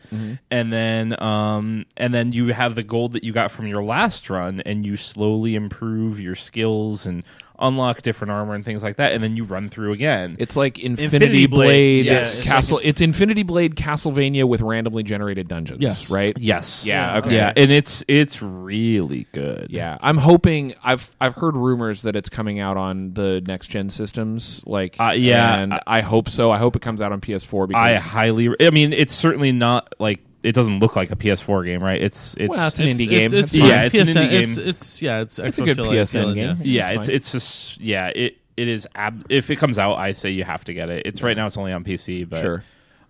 [0.51, 4.29] and then um, and then you have the gold that you got from your last
[4.29, 7.23] run, and you slowly improve your skills and
[7.59, 10.37] unlock different armor and things like that, and then you run through again.
[10.39, 12.81] It's like Infinity, Infinity Blade, Blade, yeah, it's Castle.
[12.83, 15.81] It's Infinity Blade Castlevania with randomly generated dungeons.
[15.83, 16.11] Yes.
[16.11, 16.33] right.
[16.39, 17.35] yes, Yeah, okay.
[17.35, 19.69] yeah, and it's it's really good.
[19.71, 20.75] Yeah, I'm hoping.
[20.83, 24.63] I've I've heard rumors that it's coming out on the next gen systems.
[24.67, 25.59] Like, Uh, yeah.
[25.59, 26.51] and I hope so.
[26.51, 28.49] I hope it comes out on PS4 because I highly.
[28.61, 32.01] I mean, it's certainly not like it doesn't look like a PS4 game, right?
[32.01, 33.23] It's it's Well, it's an indie game.
[33.25, 33.57] It's, That's it's.
[33.57, 34.43] Yeah, it's an PSN, indie game.
[34.43, 36.57] It's, it's yeah, it's It's a good Live PSN feeling, game.
[36.63, 36.91] Yeah.
[36.91, 40.13] yeah, It's it's it's just yeah it it is ab- if it comes out, I
[40.13, 41.07] say you have to get it.
[41.07, 42.65] It's right now it's only on PC, but sure.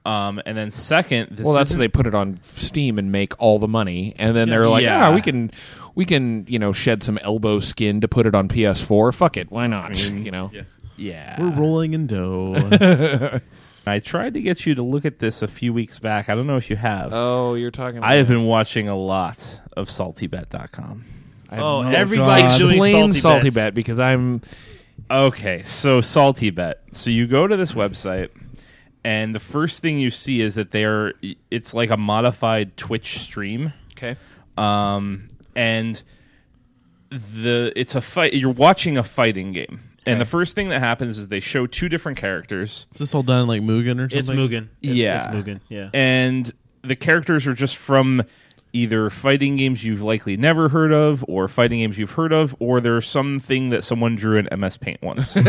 [0.07, 3.35] Um, and then second, this Well, that's isn't- they put it on Steam and make
[3.43, 5.09] all the money, and then they're like, Yeah.
[5.09, 5.51] "Ah, we can,
[5.95, 9.13] we can, you know, shed some elbow skin to put it on PS4.
[9.15, 9.99] Fuck it, why not?
[10.11, 10.51] you know,
[10.97, 11.39] yeah.
[11.39, 13.41] We're rolling in dough.
[13.89, 16.29] I tried to get you to look at this a few weeks back.
[16.29, 17.13] I don't know if you have.
[17.13, 18.03] Oh, you're talking.
[18.03, 21.05] I have been watching a lot of SaltyBet.com.
[21.51, 22.59] Oh, no everybody's God.
[22.59, 23.55] doing Explain salty, salty bets.
[23.55, 24.43] bet because I'm
[25.11, 26.83] Okay, so Salty Bet.
[26.93, 28.29] So you go to this website,
[29.05, 31.15] and the first thing you see is that they're
[31.51, 34.17] it's like a modified Twitch stream, okay.
[34.59, 36.03] um, and
[37.11, 38.35] the it's a fight.
[38.35, 41.89] You're watching a fighting game, and the first thing that happens is they show two
[41.89, 44.19] different characters, Is this all done in like Mugen or something?
[44.19, 44.69] It's Mugen.
[44.83, 45.19] It's, Yeah.
[45.19, 45.61] it's Mugen.
[45.69, 45.91] Yeah.
[45.95, 46.51] and
[46.83, 48.23] the characters are just from
[48.73, 52.81] either fighting games you've likely never heard of or fighting games you've heard of or
[52.81, 55.35] there's something that someone drew in MS Paint once.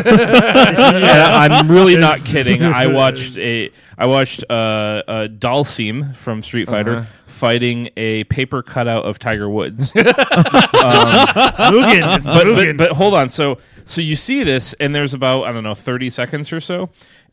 [0.79, 2.63] And I'm really not kidding.
[2.63, 6.77] I watched a I watched uh, a Dhalsim from Street uh-huh.
[6.77, 9.93] Fighter fighting a paper cutout of Tiger Woods.
[10.79, 11.27] Um,
[11.73, 12.15] Mugen.
[12.15, 12.77] It's but, Mugen.
[12.77, 13.27] but but hold on.
[13.27, 13.57] So
[13.89, 16.91] so you see this, and there's about I don't know thirty seconds or so,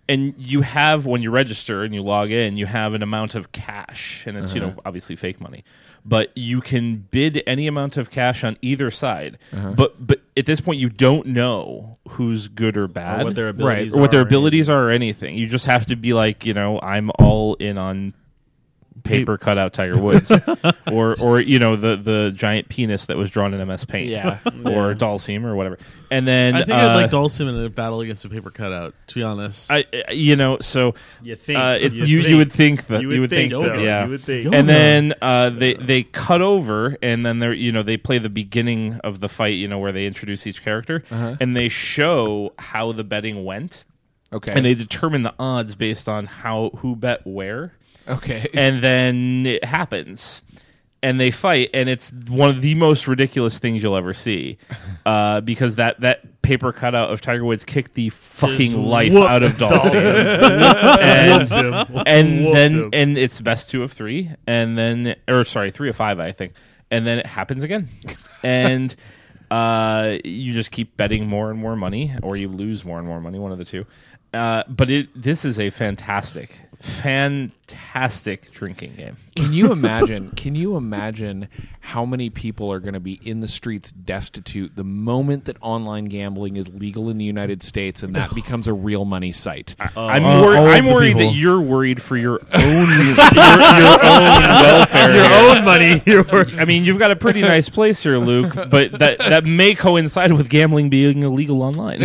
[0.09, 3.53] and you have when you register and you log in, you have an amount of
[3.53, 4.81] cash, and it's you know uh-huh.
[4.87, 5.65] obviously fake money,
[6.05, 9.37] but you can bid any amount of cash on either side.
[9.53, 9.73] Uh-huh.
[9.73, 13.49] But but at this point, you don't know who's good or bad, Or what their
[13.49, 15.37] abilities or what their are or abilities are, or anything.
[15.37, 18.15] You just have to be like you know I'm all in on
[19.07, 20.33] paper cutout Tiger Woods,
[20.93, 24.39] or or you know the the giant penis that was drawn in MS Paint, Yeah.
[24.47, 25.79] or Dhalsim or whatever.
[26.11, 28.95] And then I think uh, I'd like Dhalsim in a battle against a paper cutout.
[29.09, 32.37] To be honest, I I- you know so you think uh, it's, you, you you
[32.37, 33.75] would think that You would think, that, though.
[33.83, 34.05] yeah.
[34.05, 34.55] You would think.
[34.55, 38.29] and then uh, they they cut over, and then they're you know they play the
[38.31, 42.93] beginning of the fight, you know where they introduce each character, and they show how
[42.93, 43.85] the betting went,
[44.33, 44.53] Okay.
[44.53, 47.73] and they determine the odds based on how who bet where.
[48.09, 48.47] Okay.
[48.55, 50.43] and then it happens.
[51.03, 54.59] And they fight and it's one of the most ridiculous things you'll ever see.
[55.07, 59.45] Uh, because that that paper cutout of tiger woods kicked the fucking life whooped out
[59.45, 65.71] of Dhalsim and, and then and it's best two of three and then or sorry
[65.71, 66.55] three of five i think.
[66.91, 67.89] And then it happens again.
[68.43, 68.95] And
[69.51, 73.21] uh, you just keep betting more and more money or you lose more and more
[73.21, 73.87] money one of the two
[74.35, 80.31] uh, but it this is a fantastic fantastic drinking game Can you imagine?
[80.37, 81.49] Can you imagine
[81.81, 86.05] how many people are going to be in the streets destitute the moment that online
[86.07, 89.75] gambling is legal in the United States and that becomes a real money site?
[89.97, 91.31] I'm, Uh, wor- all of I'm the worried people.
[91.31, 93.15] that you're worried for your own your, your
[94.05, 95.15] own welfare.
[95.15, 95.57] your here.
[95.57, 96.03] own money.
[96.05, 96.25] Your
[96.61, 100.33] I mean, you've got a pretty nice place here, Luke, but that that may coincide
[100.35, 102.01] with gambling being illegal online.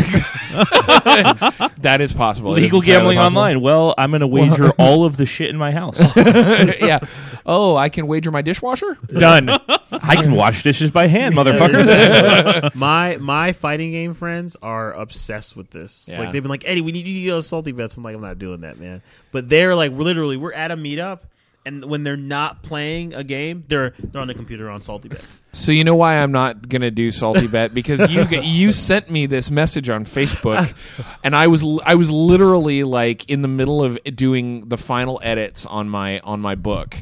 [1.82, 2.52] That is possible.
[2.52, 3.40] Legal entirely gambling possible.
[3.40, 3.62] online.
[3.62, 6.00] Well, I'm going to wager all of the shit in my house.
[6.16, 7.00] yeah.
[7.46, 8.98] Oh, I can wager my dishwasher.
[9.08, 9.50] Done.
[9.92, 12.76] I can wash dishes by hand, motherfuckers.
[12.76, 16.08] my my fighting game friends are obsessed with this.
[16.10, 16.20] Yeah.
[16.20, 17.98] Like they've been like, Eddie, we need you to go salty bets.
[17.98, 19.02] I'm like, I'm not doing that, man.
[19.32, 21.20] But they're like, literally, we're at a meetup,
[21.66, 25.44] and when they're not playing a game, they're they're on the computer on salty bets.
[25.54, 29.26] So you know why I'm not gonna do salty bet because you you sent me
[29.26, 30.74] this message on Facebook,
[31.24, 35.66] and I was I was literally like in the middle of doing the final edits
[35.66, 36.96] on my on my book,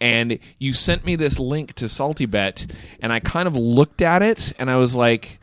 [0.00, 2.66] and you sent me this link to salty bet,
[3.00, 5.38] and I kind of looked at it, and I was like.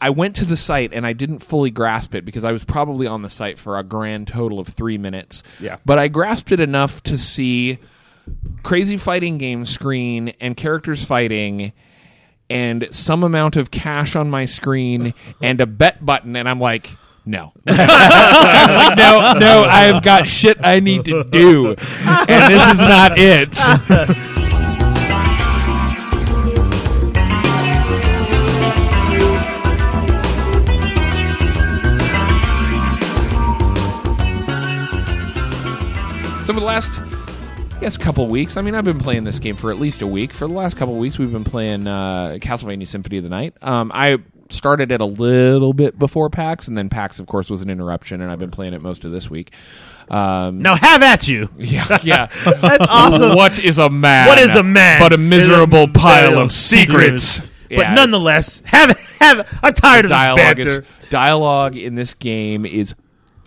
[0.00, 3.06] I- went to the site and I didn't fully grasp it because I was probably
[3.06, 5.42] on the site for a grand total of three minutes.
[5.58, 5.76] Yeah.
[5.84, 7.78] But I grasped it enough to see
[8.62, 11.72] crazy fighting game screen and characters fighting
[12.48, 16.90] and some amount of cash on my screen and a bet button and I'm like
[17.26, 17.52] no.
[17.66, 21.68] Like, no, no, I've got shit I need to do.
[21.68, 24.26] And this is not it.
[36.50, 38.56] For the last I guess couple weeks.
[38.56, 40.32] I mean, I've been playing this game for at least a week.
[40.32, 43.54] For the last couple weeks, we've been playing uh, Castlevania Symphony of the Night.
[43.62, 47.62] Um, I started it a little bit before PAX, and then PAX, of course, was
[47.62, 49.52] an interruption, and I've been playing it most of this week.
[50.08, 51.50] Um, Now have at you.
[51.56, 52.26] yeah, yeah.
[52.44, 53.36] That's awesome.
[53.36, 54.26] What is a man?
[54.26, 55.00] What is a man?
[55.00, 57.52] But a miserable a pile of secrets.
[57.68, 59.60] But Yeah, nonetheless, have have.
[59.62, 60.80] I'm tired of this dialogue banter.
[60.80, 62.96] is dialogue in this game is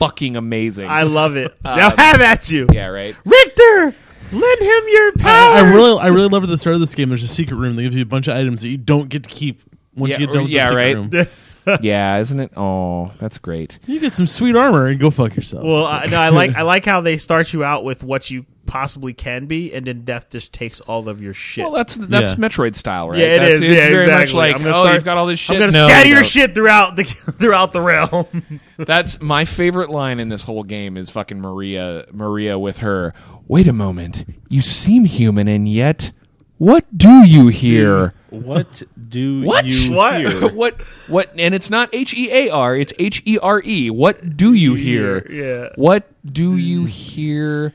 [0.04, 0.88] fucking amazing.
[0.88, 1.56] I love it.
[1.64, 3.16] now Um, have at you, yeah, right.
[3.26, 3.96] Richter.
[4.32, 5.28] Lend him your powers.
[5.28, 7.10] I, I really, I really love at the start of this game.
[7.10, 9.24] There's a secret room that gives you a bunch of items that you don't get
[9.24, 9.62] to keep
[9.96, 10.96] once Yeah, you get done with yeah, the right.
[10.98, 11.28] secret
[11.66, 11.78] room.
[11.84, 12.52] yeah, isn't it?
[12.58, 13.78] Oh, that's great.
[13.86, 15.64] You get some sweet armor and go fuck yourself.
[15.64, 18.46] Well, I, no, I like I like how they start you out with what you
[18.66, 21.64] possibly can be, and then death just takes all of your shit.
[21.66, 22.38] Well, that's that's Yeah.
[22.38, 23.20] Metroid style, right?
[23.20, 23.64] yeah, it That's- is.
[23.64, 24.20] It's yeah, very exactly.
[24.22, 25.56] much like, I'm oh, gonna start- you've got all this shit.
[25.56, 27.04] I'm gonna No, scatter your shit throughout the
[27.40, 28.60] throughout the realm.
[28.78, 33.14] That's my favorite line in this whole game is fucking Maria Maria with her.
[33.48, 34.26] Wait a moment.
[34.50, 36.12] You seem human and yet
[36.58, 38.14] what do you hear?
[38.34, 39.66] What do What?
[39.66, 40.16] you What?
[40.26, 40.50] hear?
[40.56, 43.92] what what and it's not H E A R, it's H E R E.
[43.92, 45.32] What do you hear?
[45.32, 45.70] Yeah.
[45.76, 47.74] What do you hear?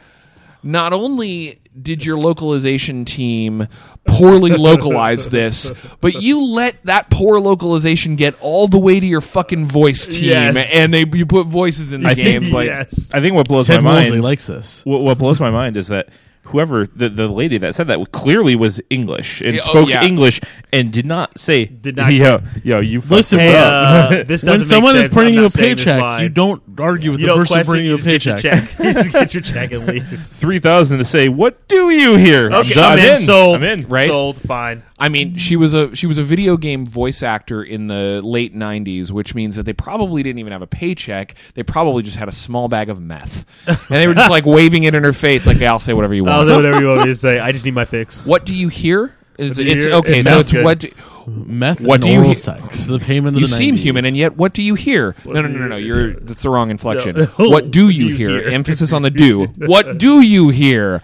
[0.62, 3.68] Not only did your localization team
[4.06, 9.20] poorly localize this, but you let that poor localization get all the way to your
[9.20, 10.70] fucking voice team, Yes.
[10.74, 13.10] and they you put voices in the games like yes.
[13.14, 14.84] I think what blows Ted my mind Mosley likes this.
[14.84, 16.08] what, what blows my mind is that
[16.48, 20.04] whoever the, the lady that said that clearly was English and Yeah, oh, spoke yeah.
[20.04, 20.40] English
[20.72, 24.10] and did not say Did not- yo yo you Listen, Hey, up.
[24.10, 27.12] uh, this When someone is I'm you a not saying this paycheck, you don't argue
[27.12, 28.68] with You the person bringing you You a just get your paycheck.
[28.76, 28.78] check.
[29.06, 30.06] you get your check and leave.
[30.26, 32.50] Three thousand to say what do you hear?
[32.50, 33.16] Okay, I'm, I'm, in.
[33.18, 33.56] Sold.
[33.56, 33.88] I'm in.
[33.88, 34.08] Right?
[34.08, 34.40] Sold.
[34.40, 34.82] Fine.
[35.00, 38.54] I mean, she was a she was a video game voice actor in the late
[38.54, 41.34] '90s, which means that they probably didn't even have a paycheck.
[41.54, 44.82] They probably just had a small bag of meth, and they were just like waving
[44.84, 46.88] it in her face, like, "I'll say whatever you want." I'll want." do whatever you
[46.88, 47.38] want me to say.
[47.38, 48.26] I just need my fix.
[48.26, 49.14] What do you hear?
[49.38, 49.94] Is it's hear?
[49.94, 50.18] okay?
[50.18, 50.64] It's so not it's good.
[50.64, 50.90] what do,
[51.28, 52.86] Meth What and do you oral he- sex.
[52.86, 53.78] The payment of you the seem 90s.
[53.78, 55.14] human, and yet what do you hear?
[55.24, 55.76] no, no, no, no, no.
[55.76, 56.20] you You're hear?
[56.22, 57.14] that's the wrong inflection.
[57.14, 57.26] No.
[57.48, 58.30] What do you hear?
[58.42, 58.48] hear?
[58.50, 59.44] Emphasis on the do.
[59.44, 61.02] What do you hear?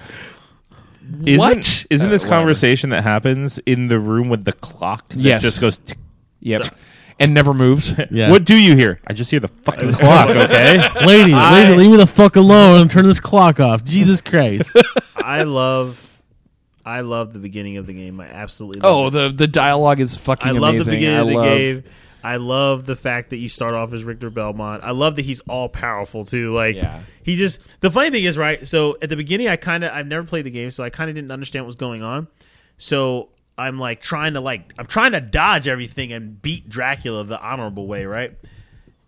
[1.25, 1.87] Isn't, What?
[1.91, 2.41] Isn't Uh, this whatever.
[2.43, 5.43] conversation that happens in the room with the clock that Yes.
[5.43, 5.79] just goes?
[5.79, 5.99] tick,
[6.41, 6.63] Yep,
[7.21, 7.95] and never moves.
[8.11, 8.31] Yeah.
[8.31, 9.01] What do you hear?
[9.07, 10.31] I just hear the fucking clock.
[10.31, 10.79] Okay.
[11.07, 13.85] lady, I- lady, leave me the fuck alone and turn this clock off.
[13.85, 14.77] Jesus Christ.
[15.17, 16.11] I love.
[16.87, 18.21] I love the beginning of the game.
[18.21, 18.83] I absolutely.
[18.85, 19.19] Oh, Love it.
[19.19, 20.91] the the dialogue is fucking I love amazing.
[20.91, 21.85] the beginning I of the love- game.
[22.25, 24.83] I love the fact that you start off as Richter Belmont.
[24.83, 26.53] I love that he's all powerful too.
[26.55, 27.03] Like Yeah.
[27.23, 28.67] he just the funny thing is right.
[28.67, 31.11] So at the beginning, I kind of I've never played the game, so I kind
[31.11, 32.27] of didn't understand what was going on.
[32.79, 37.41] So I'm like trying to like I'm trying to dodge everything and beat Dracula the
[37.41, 38.33] honorable way, right?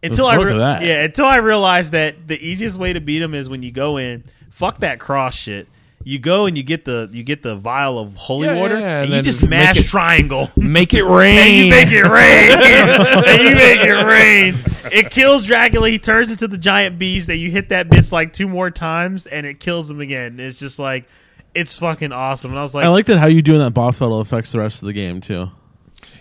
[0.03, 0.83] Until I re- that.
[0.83, 3.97] yeah, until I realized that the easiest way to beat him is when you go
[3.97, 5.69] in, fuck that cross shit.
[6.09, 8.79] You go and you get the you get the vial of holy Yeah, yeah, water,
[8.79, 10.49] yeah, and and, you then just just make mash it- triangle.
[10.55, 11.37] Make it rain.
[11.37, 12.53] And you make it rain.
[13.27, 14.55] and you make it rain.
[14.93, 15.89] It kills Dracula.
[15.89, 17.27] He turns into the giant beast.
[17.27, 20.39] That you hit that bitch like two more times, and it kills him again.
[20.39, 21.09] It's just like,
[21.55, 22.53] it's fucking awesome.
[22.53, 24.61] And I was like, I like that how you doing that boss battle affects the
[24.61, 25.51] rest of the game too.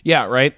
[0.04, 0.58] Yeah, right.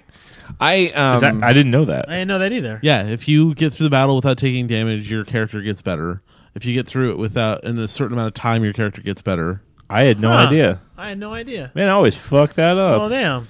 [0.58, 2.08] I um, that, I didn't know that.
[2.08, 2.80] I didn't know that either.
[2.82, 6.22] Yeah, if you get through the battle without taking damage, your character gets better.
[6.54, 9.22] If you get through it without in a certain amount of time, your character gets
[9.22, 9.62] better.
[9.90, 10.46] I had no Huh.
[10.48, 10.80] idea.
[10.96, 11.70] I had no idea.
[11.74, 13.00] Man, I always fuck that up.
[13.02, 13.48] Oh damn.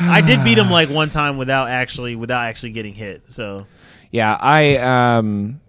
[0.00, 3.22] I did beat him like one time without actually without actually getting hit.
[3.28, 3.66] So
[4.12, 5.60] yeah, I um,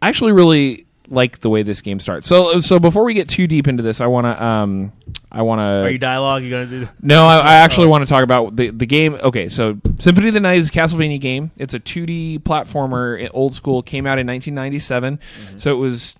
[0.00, 2.26] I actually really like the way this game starts.
[2.26, 4.92] So so before we get too deep into this, I want to um,
[5.30, 6.42] I want to are to you dialogue?
[6.42, 6.88] You gonna do?
[7.02, 9.14] No, I, I actually want to talk about the the game.
[9.14, 11.50] Okay, so Symphony of the Night is a Castlevania game.
[11.58, 13.82] It's a 2D platformer, old school.
[13.82, 15.20] Came out in 1997,
[15.58, 16.16] so it was.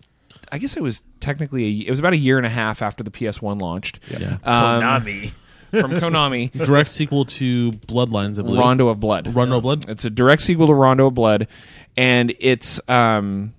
[0.53, 3.03] I guess it was technically a, it was about a year and a half after
[3.03, 3.99] the PS1 launched.
[4.11, 4.38] Yeah.
[4.44, 5.31] Um, Konami.
[5.70, 8.61] from Konami, Direct sequel to Bloodlines, I believe.
[8.61, 9.35] Rondo of Blood.
[9.35, 9.88] Rondo of Blood.
[9.88, 11.49] It's a direct sequel to Rondo of Blood,
[11.96, 13.55] and it's um,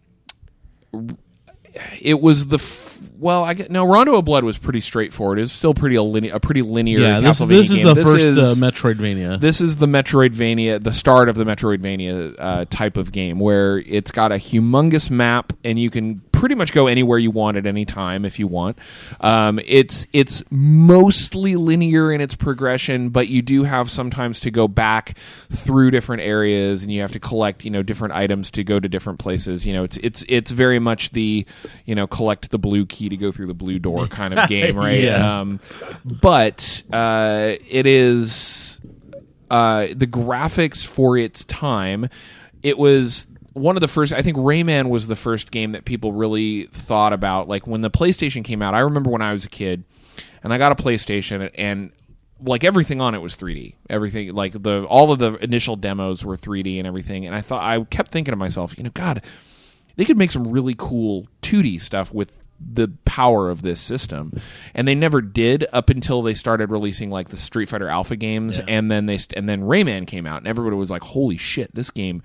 [2.02, 2.60] it was the
[3.20, 5.38] well, I get no Rondo of Blood was pretty straightforward.
[5.40, 7.00] It was still pretty a, linear, a pretty linear.
[7.00, 7.86] Yeah, this, this is game.
[7.86, 9.40] the This first is- uh, Metroidvania.
[9.40, 14.12] this is the Metroidvania, the start of the Metroidvania uh, type of game, where it's
[14.12, 17.84] got a humongous map and you can pretty much go anywhere you want at any
[17.84, 18.78] time if you want.
[19.22, 24.68] Um, it's it's mostly linear in its progression, but you do have sometimes to go
[24.68, 25.18] back
[25.50, 28.88] through different areas and you have to collect you know different items to go to
[28.88, 29.66] different places.
[29.66, 31.46] You know, it's it's it's very much the
[31.86, 34.76] you know collect the blue key to go through the blue door kind of game,
[34.78, 35.02] right?
[35.02, 35.40] Yeah.
[35.40, 35.60] Um,
[36.04, 38.82] but uh, it is
[39.50, 42.10] uh, the graphics for its time.
[42.64, 44.14] It was one of the first.
[44.14, 47.48] I think Rayman was the first game that people really thought about.
[47.48, 49.84] Like when the PlayStation came out, I remember when I was a kid,
[50.44, 51.92] and I got a PlayStation, and
[52.40, 53.76] like everything on it was 3D.
[53.90, 57.26] Everything like the all of the initial demos were 3D and everything.
[57.26, 59.24] And I thought I kept thinking to myself, you know, God,
[59.96, 64.34] they could make some really cool 2D stuff with the power of this system.
[64.74, 68.60] And they never did up until they started releasing like the street fighter alpha games
[68.68, 71.74] and then they st- and then rayman came out and everybody was like holy shit
[71.76, 72.24] this game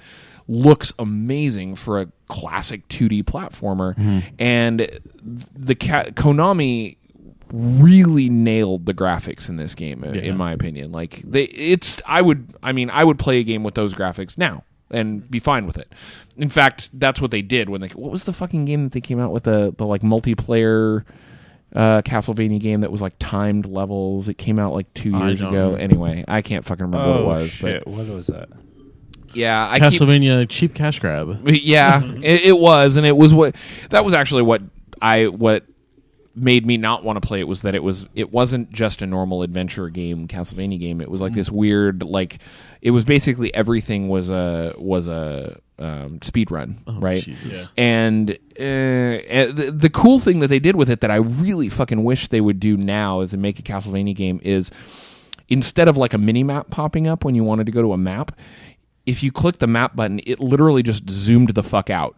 [0.49, 3.95] looks amazing for a classic 2d platformer.
[3.97, 4.19] Mm-hmm.
[4.39, 5.01] And
[5.55, 6.97] the ca- konami
[7.53, 10.91] really nailed the graphics in this game in- in my opinion.
[10.91, 14.39] Like they it's i would i mean i would play a game with those graphics
[14.39, 15.93] now and be fine with it
[16.37, 19.01] in fact that's what they did when they what was the fucking game that they
[19.01, 21.05] came out with the the like multiplayer
[21.75, 25.51] uh castlevania game that was like timed levels it came out like two years ago
[25.73, 25.79] remember.
[25.79, 27.87] anyway i can't fucking remember what it Oh was shit!
[27.87, 28.49] What was that?
[29.35, 31.49] yeah i keep Castlevania cheap cash grab.
[31.49, 33.57] yeah, it, it was, and it was what
[33.89, 34.61] that was actually what
[35.01, 35.65] I what
[36.35, 39.07] made me not want to play it was that it was it wasn't just a
[39.07, 41.01] normal adventure game, Castlevania game.
[41.01, 42.39] It was like this weird like
[42.81, 47.23] it was basically everything was a was a um, speed run, right?
[47.23, 47.73] Jesus.
[47.77, 51.69] And, uh, and the, the cool thing that they did with it that I really
[51.69, 54.71] fucking wish they would do now is to make a Castlevania game is
[55.49, 57.99] instead of like a mini map popping up when you wanted to go to a
[57.99, 58.39] map,
[59.07, 62.17] if you click the map button, it literally just zoomed the fuck out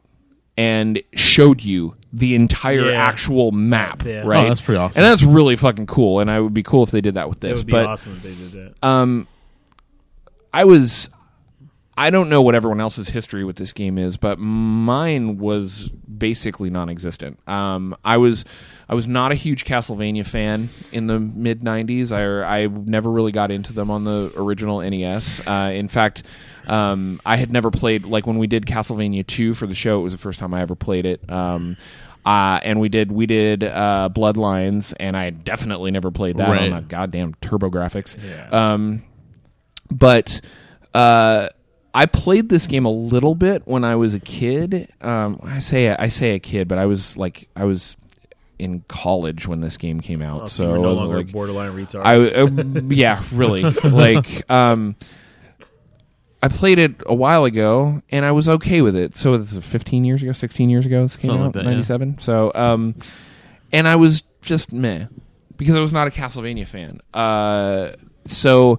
[0.56, 3.04] and showed you the entire Yeah.
[3.04, 4.22] actual map, Yeah.
[4.24, 4.44] right?
[4.44, 5.02] Oh, that's pretty awesome.
[5.02, 6.20] And that's really fucking cool.
[6.20, 7.58] And I would be cool if they did that with It this.
[7.58, 8.86] would be but awesome if they did that.
[8.88, 9.26] um,
[10.52, 11.10] I was.
[11.96, 16.68] I don't know what everyone else's history with this game is, but mine was basically
[16.70, 17.38] non-existent.
[17.48, 18.44] Um, I was,
[18.88, 22.10] I was not a huge Castlevania fan in the mid '90s.
[22.10, 25.40] I, I never really got into them on the original NES.
[25.46, 26.24] Uh, in fact,
[26.66, 30.00] um, I had never played like when we did Castlevania 2 for the show.
[30.00, 31.30] It was the first time I ever played it.
[31.30, 31.76] Um,
[32.26, 36.72] uh, and we did we did uh, Bloodlines, and I definitely never played that Right.
[36.72, 38.52] on the goddamn TurboGrafx.
[38.52, 39.02] Um,
[39.90, 40.40] but
[40.94, 41.48] uh,
[41.94, 44.92] I played this game a little bit when I was a kid.
[45.00, 47.96] Um, I say I say a kid, but I was like I was
[48.58, 51.72] in college when this game came out, Oh, so so you're I longer like borderline
[51.72, 52.02] retard.
[52.04, 53.62] I uh, yeah, really.
[53.84, 54.96] like um
[56.42, 59.16] I played it a while ago and I was okay with it.
[59.16, 61.70] So this is 15 years ago, 16 years ago this came Something like out, yeah.
[61.70, 62.18] 97.
[62.20, 62.94] So um
[63.72, 65.06] and I was just meh
[65.56, 67.00] because I was not a Castlevania fan.
[67.12, 67.92] Uh
[68.26, 68.78] so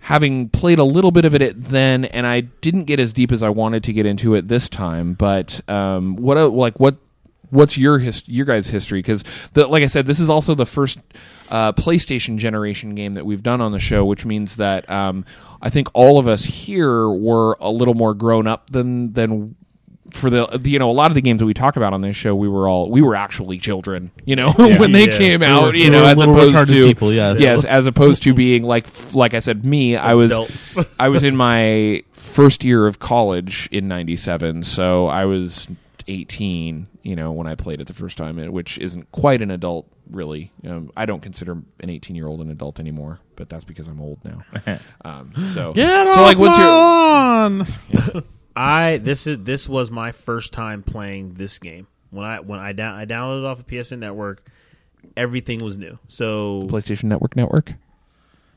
[0.00, 3.42] having played a little bit of it then and I didn't get as deep as
[3.42, 6.96] I wanted to get into it this time, but um what like what
[7.50, 9.00] what's your your guys' history?
[9.00, 9.24] Because
[9.54, 10.98] like I said, this is also the first
[11.50, 15.24] uh, PlayStation generation game that we've done on the show, which means that um,
[15.60, 19.56] I think all of us here were a little more grown up than than.
[20.12, 22.16] For the you know a lot of the games that we talk about on this
[22.16, 25.18] show we were all we were actually children you know when they Yeah.
[25.18, 27.40] came We out were- you we know as little opposed retarded to people, yes.
[27.40, 31.36] yes as opposed to being like like I said me I was I was in
[31.36, 35.66] my first year of college in 97, so I was
[36.06, 39.86] 18, you know, when I played it the first time, which isn't quite an adult,
[40.10, 40.50] really.
[40.66, 44.00] Um, I don't consider an 18 year old an adult anymore, but that's because I'm
[44.00, 44.42] old now.
[45.04, 46.72] Um, so, Get so off like, what's my your.
[46.72, 48.24] lawn!
[48.56, 51.86] I this is this was my first time playing this game.
[52.10, 54.44] When I when I down I downloaded it off of PSN Network,
[55.16, 55.98] everything was new.
[56.08, 57.72] So PlayStation Network Network?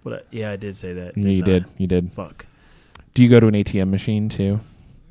[0.04, 0.14] what?
[0.14, 1.18] I, yeah, I did say that.
[1.18, 1.74] Yeah, you didn't did.
[1.78, 2.16] You did.
[2.16, 2.46] Fuck.
[3.14, 4.60] Do you go to an ATM machine too?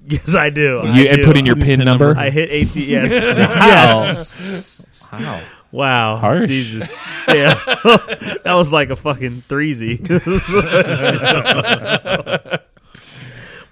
[0.05, 0.81] Yes, I do.
[0.81, 1.25] I You, and do.
[1.25, 2.07] put in your PIN, PIN number?
[2.07, 2.21] number.
[2.21, 2.75] I hit AT.
[2.77, 4.41] Yes.
[4.41, 5.11] yes.
[5.13, 5.43] Wow.
[5.71, 6.17] Wow.
[6.17, 6.49] Harsh.
[6.49, 7.01] Jesus.
[7.29, 7.55] Yeah.
[8.45, 10.01] that was like a fucking threesy.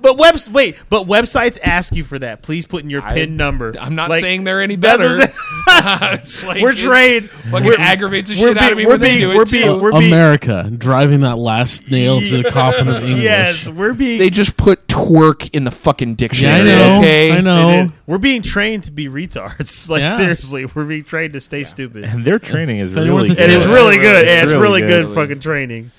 [0.03, 2.43] but webs wait, but websites ask you for that.
[2.43, 3.75] Please put in your I- PIN number.
[3.81, 5.19] I'm not Like, saying they're any better.
[5.19, 5.35] doesn't-
[6.47, 7.31] like- we're trained.
[7.31, 9.51] Fucking We're- aggravates the we're shit out of being- me we're when being- we're too.
[9.65, 13.23] being- we're being- America driving that last nail to the coffin of English.
[13.23, 16.65] Yes, we're being They just put twerk in the fucking yeah, I dictionary.
[16.65, 16.99] know.
[16.99, 17.83] Okay, I know.
[17.85, 17.93] did.
[18.07, 19.89] We're being trained to be retards.
[19.89, 20.17] Like Yeah.
[20.17, 22.05] seriously, we're being trained to stay stupid.
[22.05, 23.51] And their training is really thinks good.
[23.51, 24.27] It is really good.
[24.27, 25.15] Yeah, It's it's really good good.
[25.15, 25.91] fucking training.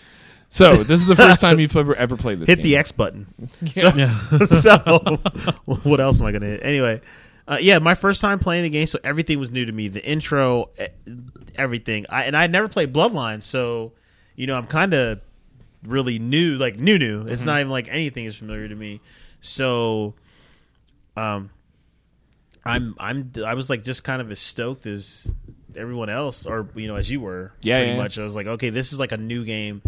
[0.51, 2.47] So this is the first time you've ever, ever played this.
[2.47, 2.63] Hit game.
[2.63, 3.25] the X button.
[3.73, 4.19] So, Yeah.
[4.47, 4.77] so
[5.83, 6.59] what else am I gonna hit?
[6.61, 6.99] Anyway,
[7.47, 9.87] uh, yeah, my first time playing the game, so everything was new to me.
[9.87, 10.69] The intro,
[11.55, 12.05] everything.
[12.09, 13.93] I and I never played Bloodlines, so
[14.35, 15.21] you know I'm kind of
[15.83, 17.27] really new, like new, new.
[17.27, 18.99] It's not even like anything is familiar to me.
[19.39, 20.15] So,
[21.15, 21.49] um,
[22.65, 25.33] I'm I'm I was like just kind of as stoked as
[25.77, 27.53] everyone else, or you know, as you were.
[27.61, 27.97] Yeah, pretty yeah.
[27.97, 28.19] much.
[28.19, 29.81] I was like, okay, this is like a new game.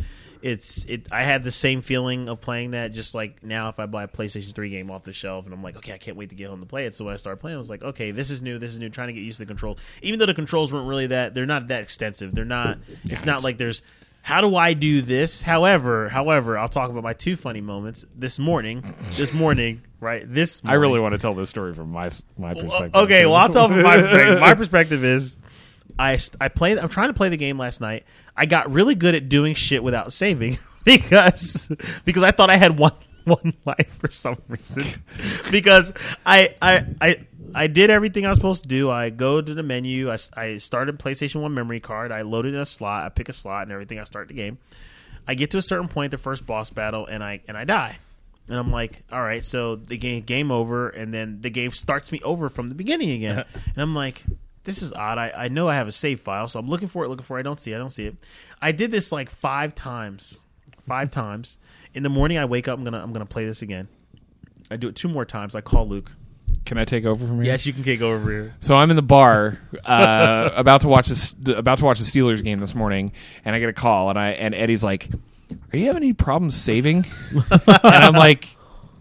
[0.43, 1.07] It's it.
[1.11, 2.91] I had the same feeling of playing that.
[2.91, 5.63] Just like now, if I buy a PlayStation Three game off the shelf, and I'm
[5.63, 6.95] like, okay, I can't wait to get home to play it.
[6.95, 8.59] So when I started playing, I was like, okay, this is new.
[8.59, 8.89] This is new.
[8.89, 11.33] Trying to get used to the controls, even though the controls weren't really that.
[11.33, 12.35] They're not that extensive.
[12.35, 12.77] They're not.
[13.05, 13.81] it's not it's- like there's
[14.23, 15.41] how do I do this?
[15.41, 18.81] However, however, I'll talk about my two funny moments this morning.
[19.15, 20.23] This morning, right?
[20.25, 22.91] This I really want to tell this story from my my perspective.
[22.93, 24.39] Well, okay, well, I'll tell from my perspective.
[24.39, 25.37] My perspective is,
[25.99, 26.79] I I played.
[26.79, 28.05] I'm trying to play the game last night.
[28.35, 31.71] I got really good at doing shit without saving because
[32.05, 34.83] because I thought I had one one life for some reason.
[35.51, 35.91] because
[36.25, 37.27] I I I.
[37.55, 38.89] I did everything I was supposed to do.
[38.89, 40.09] I go to the menu.
[40.09, 42.11] I, I started PlayStation 1 memory card.
[42.11, 43.05] I loaded in a slot.
[43.05, 43.99] I pick a slot and everything.
[43.99, 44.57] I start the game.
[45.27, 47.99] I get to a certain point, the first boss battle, and I and I die.
[48.49, 52.11] And I'm like, all right, so the game game over, and then the game starts
[52.11, 53.45] me over from the beginning again.
[53.53, 54.23] and I'm like,
[54.63, 55.17] this is odd.
[55.17, 57.37] I, I know I have a save file, so I'm looking for it, looking for
[57.37, 57.41] it.
[57.41, 57.75] I don't see it.
[57.75, 58.15] I don't see it.
[58.61, 60.45] I did this like five times.
[60.79, 61.57] Five times.
[61.93, 63.87] In the morning I wake up, I'm gonna I'm gonna play this again.
[64.71, 65.55] I do it two more times.
[65.55, 66.11] I call Luke.
[66.65, 67.45] Can I take over from here?
[67.45, 68.55] Yes, you can take over here.
[68.61, 72.43] So I'm in the bar, uh, about to watch this, about to watch the Steelers
[72.43, 73.11] game this morning,
[73.43, 75.09] and I get a call, and I and Eddie's like,
[75.73, 78.47] "Are you having any problems saving?" and I'm like,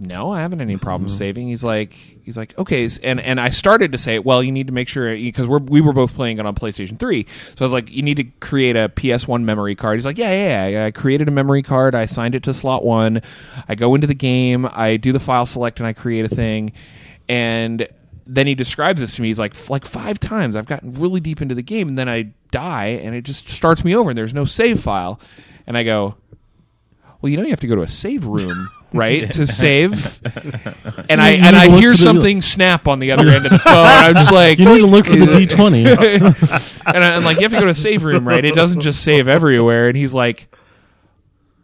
[0.01, 1.19] "No, I haven't any problems mm-hmm.
[1.19, 4.67] saving." He's like, "He's like, okay," and and I started to say, "Well, you need
[4.67, 7.65] to make sure because we're we were both playing it on PlayStation Three, so I
[7.65, 10.85] was like, you need to create a PS1 memory card." He's like, "Yeah, yeah, yeah."
[10.87, 11.95] I created a memory card.
[11.95, 13.23] I signed it to slot one.
[13.69, 14.69] I go into the game.
[14.71, 16.73] I do the file select, and I create a thing
[17.29, 17.89] and
[18.27, 19.29] then he describes this to me.
[19.29, 22.33] He's like, like five times I've gotten really deep into the game, and then I
[22.51, 25.21] die, and it just starts me over, and there's no save file.
[25.67, 26.17] And I go,
[27.23, 30.21] well, you know, you have to go to a save room, right, to save.
[31.09, 33.59] And I and I hear for the- something snap on the other end of the
[33.61, 33.73] phone.
[33.75, 35.85] I'm just like, You need to look for the D twenty.
[35.87, 36.35] and
[37.05, 38.45] I- I'm like, you have to go to a save room, right?
[38.45, 39.89] It doesn't just save everywhere.
[39.89, 40.49] And he's like,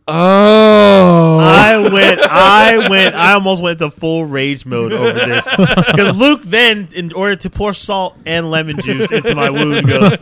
[0.06, 6.16] oh, I went, I went, I almost went to full rage mode over this because
[6.16, 10.16] Luke then, in order to pour salt and lemon juice into my wound, goes,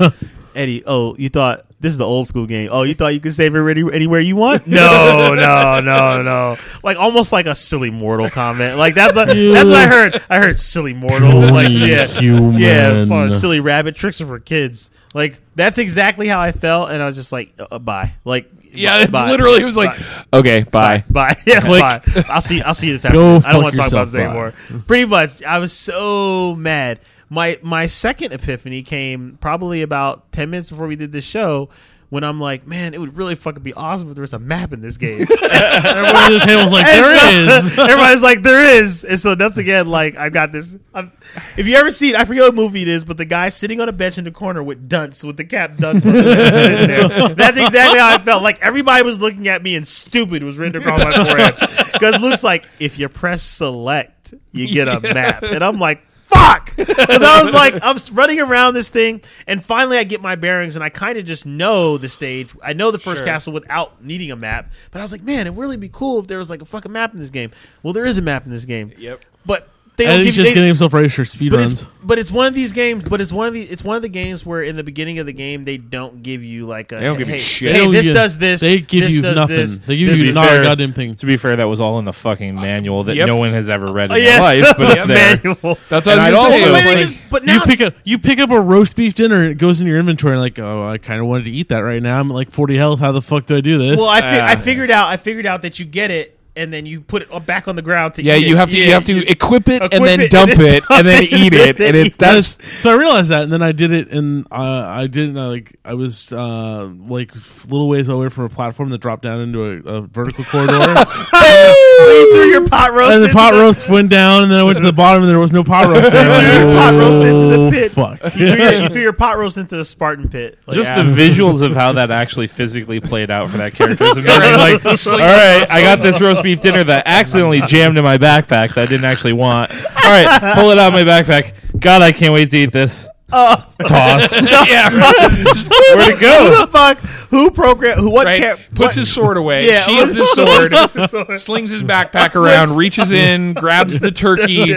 [0.56, 2.68] "Eddie, oh, you thought this is the old school game?
[2.72, 4.66] Oh, you thought you could save it any, anywhere you want?
[4.66, 6.56] No, no, no, no!
[6.82, 8.78] Like almost like a silly mortal comment.
[8.78, 10.22] Like that's what, that's what I heard.
[10.30, 11.40] I heard silly mortal.
[11.40, 12.60] Like yeah, human.
[12.60, 14.90] yeah, fun, silly rabbit tricks are for kids.
[15.14, 18.12] Like that's exactly how I felt, and I was just like, uh, bye.
[18.24, 19.30] Like yeah, it's bye.
[19.30, 19.62] literally.
[19.62, 19.98] It was like,
[20.32, 21.04] okay, bye.
[21.08, 21.36] Bye.
[21.46, 21.80] Yeah, Click.
[21.80, 22.00] bye.
[22.28, 22.62] I'll see.
[22.62, 23.42] I'll see you this Go afternoon.
[23.44, 24.52] I don't want to talk about this anymore.
[24.86, 27.00] Pretty much, I was so mad.
[27.28, 31.70] My my second epiphany came probably about ten minutes before we did this show.
[32.08, 34.72] When I'm like, man, it would really fucking be awesome if there was a map
[34.72, 35.22] in this game.
[35.42, 37.78] Everyone at the table's like, And there so- is.
[37.80, 39.02] Everybody's like, there is.
[39.02, 40.76] And so that's again, like, I've got this.
[40.94, 41.10] I'm,
[41.56, 43.80] if you ever see it, I forget what movie it is, but the guy sitting
[43.80, 46.54] on a bench in the corner with dunce, with the cap dunce on the bench
[46.54, 47.34] sitting there.
[47.34, 48.40] That's exactly how I felt.
[48.44, 51.54] Like, everybody was looking at me and stupid was written across my forehead.
[51.92, 55.42] Because Luke's like, if you press select, you get a map.
[55.42, 56.74] And I'm like, fuck!
[56.76, 60.76] Because I was like, I'm running around this thing, and finally I get my bearings,
[60.76, 62.54] and I kind of just know the stage.
[62.62, 64.70] I know the first castle without needing a map.
[64.90, 66.64] But I was like, man, it would really be cool if there was like a
[66.64, 67.50] fucking map in this game.
[67.82, 68.92] Well, there is a map in this game.
[68.98, 69.24] Yep.
[69.44, 70.42] But they don't And give he's you.
[70.44, 71.82] just they- getting himself ready for speed but runs.
[71.82, 73.04] it's, but it's one of these games.
[73.04, 75.26] But it's one of the it's one of the games where in the beginning of
[75.26, 77.74] the game they don't give you like a They don't give you shit.
[77.74, 78.60] Hey, this give- does this.
[78.60, 79.56] They give this you does nothing.
[79.56, 81.14] this, They give you not fair- a goddamn thing.
[81.16, 83.26] To be fair, that was all in the fucking manual that Yep.
[83.26, 84.32] no one has ever read in Oh, yeah.
[84.32, 85.36] their life, but it's there.
[85.44, 85.78] manual.
[85.88, 86.64] That's what And I I'd was also- say.
[86.64, 88.60] I was Wait, like, it is- but now you pick up you pick up a
[88.60, 91.26] roast beef dinner and it goes in your inventory and like oh I kind of
[91.26, 93.56] wanted to eat that right now I'm at like 40 health how the fuck do
[93.56, 95.08] I do this Well, I, fi- I Uh, figured out.
[95.08, 97.82] I figured out that you get it, and then you put it back on the
[97.82, 100.20] ground to yeah, eat you have to you have to you- equip it and then
[100.20, 102.18] it dump and then it and then eat it, it, and eat it it.
[102.18, 104.54] that's so I realized that and then I did it and uh,
[104.88, 107.32] I didn't uh, like I was uh, like
[107.68, 112.34] little ways away from a platform that dropped down into a, a vertical corridor you
[112.34, 113.12] threw your pot roast.
[113.14, 115.30] and the pot the- roast went down and then I went to the bottom and
[115.30, 117.92] there was no pot roast there You threw your pot roast into the Oh, pit.
[117.92, 120.58] fuck You threw, your, you threw your pot roast into the Spartan pit.
[120.66, 121.02] Like, Just yeah.
[121.02, 124.42] the visuals of how that actually physically played out for that character is amazing.
[124.42, 128.74] Like, all right, I got this roast beef dinner that accidentally jammed in my backpack
[128.74, 129.70] that I didn't actually want.
[129.72, 131.54] All right, pull it out of my backpack.
[131.80, 133.08] God, I can't wait to eat this.
[133.32, 133.56] Oh.
[133.80, 134.32] Toss.
[134.68, 136.66] yeah, Where'd it Who go?
[136.66, 136.98] the fuck?
[137.30, 138.00] Who programmed?
[138.00, 138.10] Who?
[138.10, 138.26] What?
[138.26, 138.40] right.
[138.42, 139.80] Char- Puts what- his sword away, Yeah.
[139.82, 144.74] shields his sword, slings his backpack around, reaches in, grabs the turkey,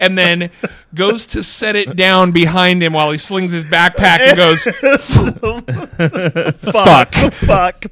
[0.00, 0.50] and then
[0.94, 4.64] goes to set it down behind him while he slings his backpack and goes,
[6.72, 7.14] fuck.
[7.32, 7.84] Fuck.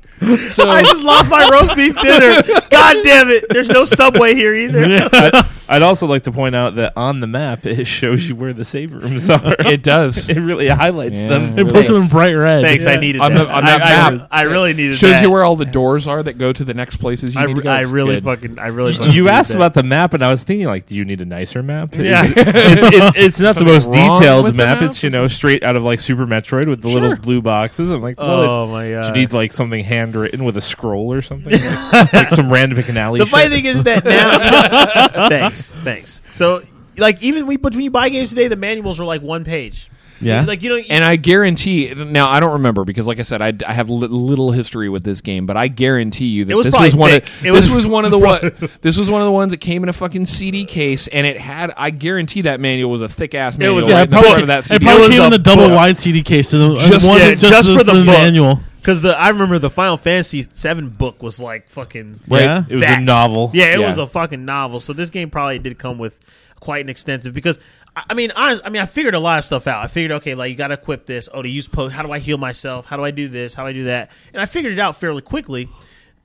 [0.50, 2.42] so I just lost my roast beef dinner.
[2.70, 3.44] God damn it!
[3.48, 4.84] There's no subway here either.
[5.12, 8.52] I'd, I'd also like to point out that on the map it shows you where
[8.52, 9.54] the save rooms are.
[9.60, 10.28] it does.
[10.28, 11.58] It really highlights Yeah, them.
[11.58, 13.44] it it puts them in bright red Thanks, I needed On that.
[13.44, 14.28] the- on I, that I map.
[14.30, 15.16] I really needed Shows that.
[15.16, 17.46] Shows you where all the doors are that go to the next places you I,
[17.46, 17.70] need to go.
[17.70, 18.24] I It's really good.
[18.24, 18.58] fucking.
[18.58, 18.92] I really.
[18.94, 19.56] Fucking You needed asked that.
[19.56, 21.94] about the map, and I was thinking, like, do you need a nicer map?
[21.94, 22.24] Yeah.
[22.26, 24.80] It's, it's, it, it's not the Something most wrong detailed the map.
[24.80, 27.00] map It's you know straight out of like Super Metroid with the Sure.
[27.00, 27.90] little blue boxes.
[27.90, 29.06] I'm like, Oh well, my do god!
[29.06, 33.18] you need like something handwritten with a scroll or something, like, like some Rand McNally?
[33.18, 35.28] the funny thing is that now.
[35.28, 36.22] thanks, thanks.
[36.32, 36.62] So,
[36.96, 39.90] like, even we, but when you buy games today, the manuals are like one page.
[40.20, 40.44] Yeah.
[40.44, 43.52] like you know, And I guarantee now I don't remember because, like I said, I,
[43.66, 46.78] I have li- little history with this game, but I guarantee you that was this
[46.78, 47.24] was one thick.
[47.24, 48.40] of It this was- was one of the one
[48.82, 51.38] this was one of the ones that came in a fucking CD case, and it
[51.38, 54.10] had I guarantee that manual was a thick ass manual It was- right yeah, in
[54.10, 55.74] the probably- front of that It probably was came a in the double book.
[55.76, 56.52] wide CD case.
[56.52, 58.06] And Just- one, yeah, just for the book.
[58.06, 58.60] manual.
[58.80, 62.20] because the I remember the Final Fantasy Seven book was like fucking.
[62.28, 62.64] Yeah.
[62.68, 62.98] it was that.
[62.98, 63.50] a novel.
[63.54, 63.88] Yeah, it Yeah.
[63.88, 64.80] was a fucking novel.
[64.80, 66.18] So this game probably did come with
[66.60, 67.58] quite an extensive because
[67.96, 69.84] I I mean, honest, I mean, I figured a lot of stuff out.
[69.84, 71.28] I figured, okay, like you got to equip this.
[71.32, 71.94] Oh, to use post.
[71.94, 72.86] How do I heal myself?
[72.86, 73.54] How do I do this?
[73.54, 74.10] How do I do that?
[74.32, 75.68] And I figured it out fairly quickly.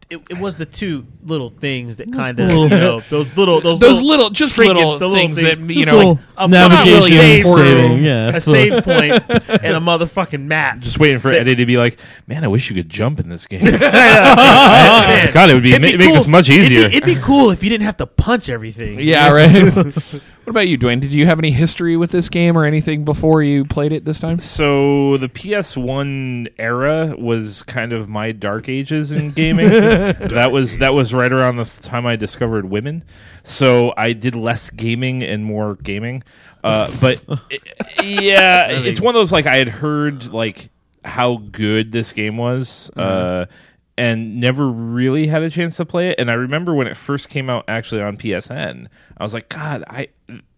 [0.08, 3.80] It, it was the two little things that kind of you know those little those,
[3.80, 5.98] Those little, just trinkets, little the little things that you know.
[5.98, 8.28] little Like, a navigation fucking save saving, room, yeah.
[8.36, 9.14] a save point,
[9.64, 10.78] and a motherfucking map.
[10.78, 11.98] Just waiting for Eddie to be like,
[12.28, 13.64] man, I wish you could jump in this game.
[14.36, 16.86] Man, God, it would be, it'd ma- be make this much It'd be- easier.
[16.88, 19.00] It'd be, cool if you didn't have to punch everything.
[19.00, 20.22] yeah, right.
[20.46, 21.00] What about you, Dwayne?
[21.02, 24.20] Did you have any history with this game or anything before you played it this
[24.20, 24.38] time?
[24.40, 29.70] So the PS1 era was kind of my dark ages in gaming.
[29.70, 33.04] that was that was right around the time I discovered women.
[33.44, 36.24] So I did less gaming and more gaming.
[36.64, 37.60] Uh, but i-
[38.04, 40.70] yeah, it's one of those like I had heard like
[41.04, 42.90] how good this game was.
[42.96, 43.46] Uh,
[43.98, 46.20] and never really had a chance to play it.
[46.20, 48.88] And I remember when it first came out, actually on PSN,
[49.18, 50.10] I was like, God, I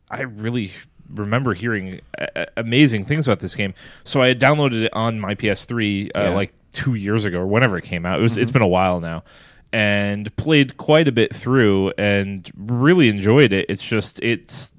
[0.09, 0.71] I really
[1.13, 3.73] remember hearing a- a- amazing things about this game.
[4.03, 6.29] So I had downloaded it on my PS3 uh, Yeah.
[6.29, 8.19] like two years ago or whenever it came out.
[8.19, 8.59] It was it's mm-hmm.
[8.59, 9.23] been a while now.
[9.73, 13.65] And played quite a bit through and really enjoyed it.
[13.69, 14.73] It's just it's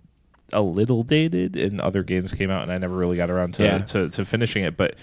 [0.53, 3.65] a little dated and other games came out and I never really got around to,
[3.65, 3.79] Yeah.
[3.79, 4.77] to, to finishing it.
[4.79, 4.95] But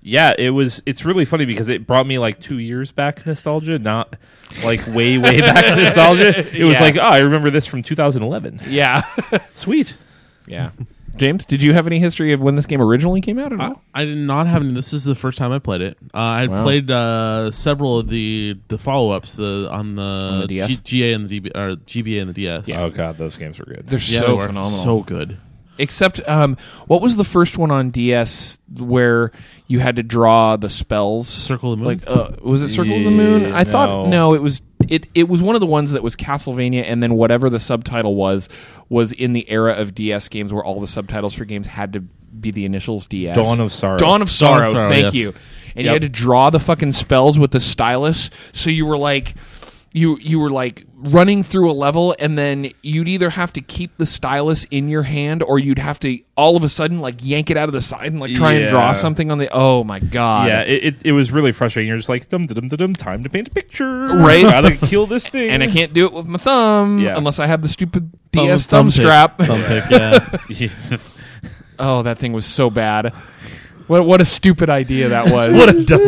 [0.00, 3.78] yeah, it was it's really funny because it brought me like two years back nostalgia,
[3.78, 4.16] not
[4.64, 6.38] like way, way back nostalgia.
[6.56, 6.82] It was Yeah.
[6.82, 8.60] like, oh, I remember this from 2011.
[8.68, 9.02] Yeah,
[9.54, 9.96] Sweet.
[10.46, 10.70] yeah.
[11.16, 13.68] James, did you have any history of when this game originally came out at I,
[13.68, 13.82] all?
[13.92, 14.72] I did not have any.
[14.72, 15.96] This is the first time I played it.
[16.14, 16.62] Uh, I had Wow.
[16.62, 20.68] played uh, several of the the follow ups the on the, the DS?
[20.68, 22.70] G- GA and the DB, or GBA and the DS.
[22.72, 23.86] Oh god, those games were good.
[23.88, 24.70] They're Yeah, so they were phenomenal.
[24.78, 25.38] so good.
[25.78, 26.56] Except, um,
[26.86, 29.30] what was the first one on DS where
[29.68, 31.28] you had to draw the spells?
[31.28, 31.98] Circle of the Moon?
[31.98, 33.42] Like, uh, was it Circle of the Moon?
[33.42, 34.06] Yeah, I thought no.
[34.06, 34.34] no.
[34.34, 35.06] It was it.
[35.14, 38.48] It was one of the ones that was Castlevania, and then whatever the subtitle was
[38.88, 42.00] was in the era of DS games where all the subtitles for games had to
[42.00, 43.36] be the initials DS.
[43.36, 43.98] Dawn of Sorrow.
[43.98, 44.72] Dawn of Sorrow.
[44.72, 45.14] Sorrow, thank yes.
[45.14, 45.34] you.
[45.76, 49.34] And you had to draw the fucking spells with the stylus, so you were like.
[49.98, 53.96] You you were like running through a level, and then you'd either have to keep
[53.96, 57.50] the stylus in your hand, or you'd have to all of a sudden like yank
[57.50, 58.92] it out of the side and like try and draw Yeah.
[58.92, 59.48] something on the.
[59.52, 60.48] Oh my god!
[60.48, 61.88] Yeah, it, it, it was really frustrating.
[61.88, 62.94] You're just like dum dum dum dum.
[62.94, 64.06] Time to paint a picture.
[64.08, 64.42] Right.
[64.42, 65.50] Gotta kill this thing.
[65.52, 67.16] and I can't do it with my thumb Yeah.
[67.16, 68.94] unless I have the stupid Thumb- DS thumb thumb, pick.
[68.94, 69.38] strap.
[69.38, 69.90] Thumb pick,
[70.90, 70.98] yeah.
[71.78, 73.12] Oh, that thing was so bad.
[73.88, 75.52] What what a stupid idea that was.
[75.54, 76.02] What a dumb.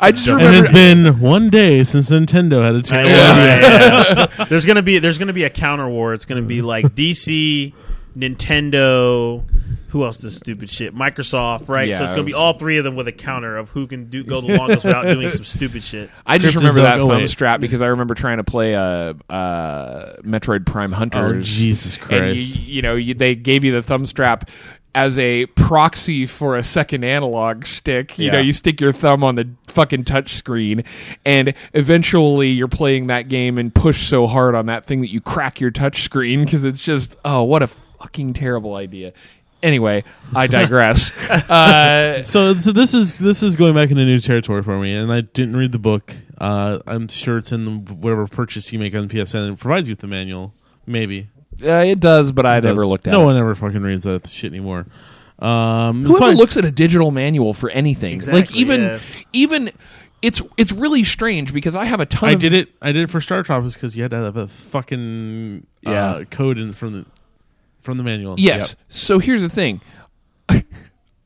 [0.00, 4.44] I just and remember it's been one day since Nintendo had a terrible Yeah, yeah.
[4.46, 6.12] There's gonna be there's gonna be a counter war.
[6.14, 7.72] It's gonna be like DC,
[8.16, 9.44] Nintendo.
[9.88, 10.92] Who else does stupid shit?
[10.92, 11.88] Microsoft, right?
[11.88, 13.86] Yeah, so it's gonna it be all three of them with a counter of who
[13.86, 16.10] can do go the longest without doing some stupid shit.
[16.26, 17.26] I just Cryptozoic remember that thumb 08.
[17.28, 21.46] strap because I remember trying to play uh, uh, Metroid Prime Hunters.
[21.48, 22.58] Oh, Jesus And Christ.
[22.58, 24.50] you, you know, you, they gave you the thumb strap
[24.94, 28.18] as a proxy for a second analog stick.
[28.18, 30.84] You know, you stick your thumb on the fucking touch screen,
[31.24, 35.20] and eventually you're playing that game and push so hard on that thing that you
[35.20, 39.12] crack your touch screen because it's just oh, what a fucking terrible idea.
[39.62, 41.10] Anyway, I digress.
[41.30, 45.10] uh, So, so this is this is going back into new territory for me, and
[45.12, 46.14] I didn't read the book.
[46.36, 49.52] Uh, I'm sure it's in whatever purchase you make on PSN.
[49.52, 50.52] It provides you with the manual,
[50.86, 51.28] maybe.
[51.62, 52.86] Uh, it does, but I It never does.
[52.88, 53.16] looked at it.
[53.16, 53.26] No it.
[53.26, 54.86] one ever fucking reads that shit anymore.
[55.38, 56.36] Um, it's Whoever fine.
[56.36, 58.98] looks at a digital manual for anything, like Exactly, even yeah.
[59.32, 59.70] even
[60.22, 62.28] it's it's really strange because I have a ton.
[62.30, 62.68] I of, did it.
[62.80, 66.24] I did it for StarTropics because you had to have a fucking uh, Yeah.
[66.30, 67.06] code in from the
[67.82, 68.36] from the manual.
[68.38, 68.76] Yes.
[68.88, 69.80] So here's the thing.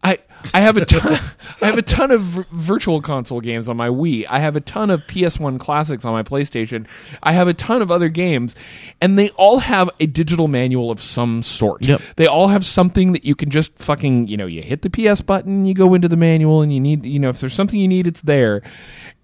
[0.09, 0.19] I
[0.55, 1.19] I have a ton.
[1.63, 4.27] I have a ton of virtual console games on my Wii.
[4.29, 6.87] I have a ton of PS1 classics on my PlayStation.
[7.23, 8.55] I have a ton of other games,
[9.01, 11.87] and they all have a digital manual of some sort.
[11.87, 12.01] Yep.
[12.17, 15.21] They all have something that you can just fucking, you know, you hit the PS
[15.21, 17.89] button, you go into the manual, and you need, you know, if there's something you
[17.89, 18.63] need, it's there.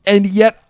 [0.05, 0.63] And yet,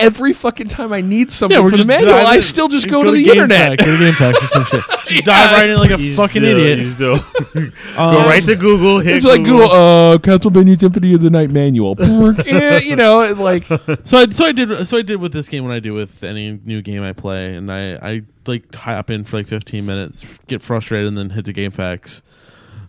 [0.00, 3.02] every fucking time I need something we're for the just manual, I still just go,
[3.02, 3.78] to the GameFAQ, internet.
[3.78, 4.82] Go to GameFAQ or some shit.
[5.08, 6.78] Just dive right in like a You fucking still- idiot.
[6.80, 7.22] You still Um,
[7.96, 8.98] go right to Google.
[9.00, 11.96] Hit It's like Google, uh, Castlevania Symphony of the Night manual.
[12.46, 15.64] Eh, you know, like So I so I did so I did with this game
[15.64, 19.24] when I do with any new game I play, and I I like hop in
[19.24, 22.20] for like 15 minutes, get frustrated, and then hit the GameFAQs,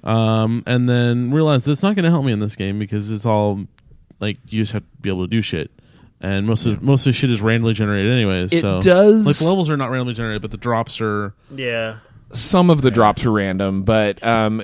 [0.04, 3.26] um, and then realize it's not going to help me in this game because it's
[3.26, 3.66] all
[4.20, 5.72] like you just have to be able to do shit,
[6.22, 8.52] and most of most of the shit is randomly generated anyways.
[8.54, 9.26] it so does.
[9.26, 11.34] like the levels are not randomly generated, but the drops are.
[11.56, 11.98] yeah.
[12.32, 14.62] some of the drops are random, but um,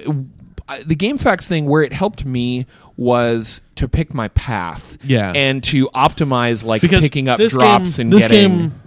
[0.68, 2.66] I- the GameFAQs thing where it helped me
[2.98, 5.32] was to pick my path, Yeah.
[5.36, 8.58] and to optimize like because picking up this drops game, and this getting.
[8.60, 8.82] game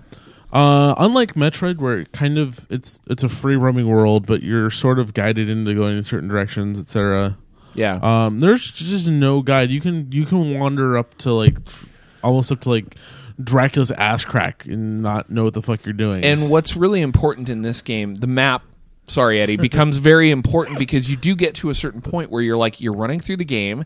[0.53, 4.71] uh, unlike Metroid, where it kind of it's it's a free roaming world, but you're
[4.71, 7.37] sort of guided into going in certain directions, etc.
[7.75, 9.69] yeah, Um, there's just no guide.
[9.71, 11.87] You can you can wander up to like f-
[12.23, 12.97] almost up to like
[13.43, 16.25] Dracula's ass crack and not know what the fuck you're doing.
[16.25, 18.62] And what's really important in this game, the map,
[19.05, 22.57] sorry, Eddie, becomes very important because you do get to a certain point where you're
[22.57, 23.85] like, you're running through the game,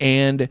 [0.00, 0.48] and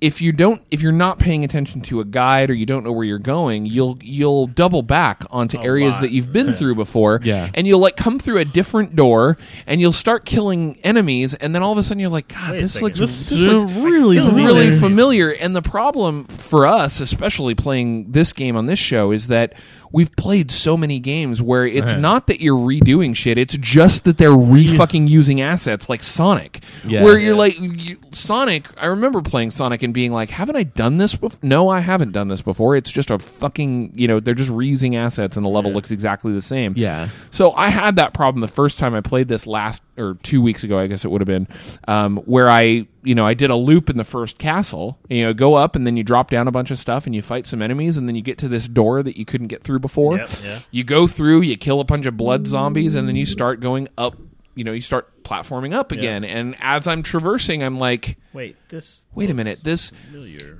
[0.00, 2.92] if you don't if you're not paying attention to a guide or you don't know
[2.92, 6.02] where you're going you'll you'll double back onto areas lot.
[6.02, 7.50] that you've been through before Yeah.
[7.54, 9.36] and you'll like come through a different door
[9.66, 12.60] and you'll start killing enemies and then all of a sudden you're like god Wait
[12.60, 15.30] this looks this this looks really really familiar.
[15.30, 19.54] And the problem for us, especially playing this game on this show, is that
[19.92, 24.18] we've played so many games where it's not that you're redoing shit; it's just that
[24.18, 27.02] they're re fucking using assets like Sonic, Yeah.
[27.04, 28.66] where you're like you, Sonic.
[28.76, 32.12] I remember playing Sonic and being like, "Haven't I done this before?" No, I haven't
[32.12, 32.76] done this before.
[32.76, 36.32] It's just a fucking you know they're just reusing assets and the level looks exactly
[36.32, 36.74] the same.
[36.76, 37.08] Yeah.
[37.30, 40.64] So I had that problem the first time I played this last or two weeks
[40.64, 41.46] ago, I guess it would have been,
[41.86, 44.98] um, where I you know I did a loop in the first castle.
[45.08, 47.22] You know, go up and then you drop down a bunch of stuff and you
[47.22, 49.78] fight some enemies and then you get to this door that you couldn't get through
[49.80, 50.16] before.
[50.18, 50.58] Yep, yeah.
[50.70, 53.88] You go through, you kill a bunch of blood zombies, and then you start going
[53.98, 54.16] up.
[54.54, 59.06] You know, you start platforming up again, and as I'm traversing, I'm like, Wait, this.
[59.14, 60.58] wait a minute, this Familiar.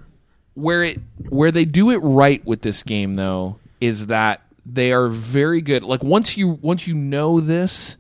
[0.55, 5.09] where it where they do it right with this game though is that they are
[5.09, 7.97] very good like once you once you know this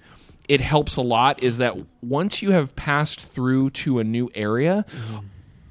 [0.50, 4.84] it helps a lot is that once you have passed through to a new area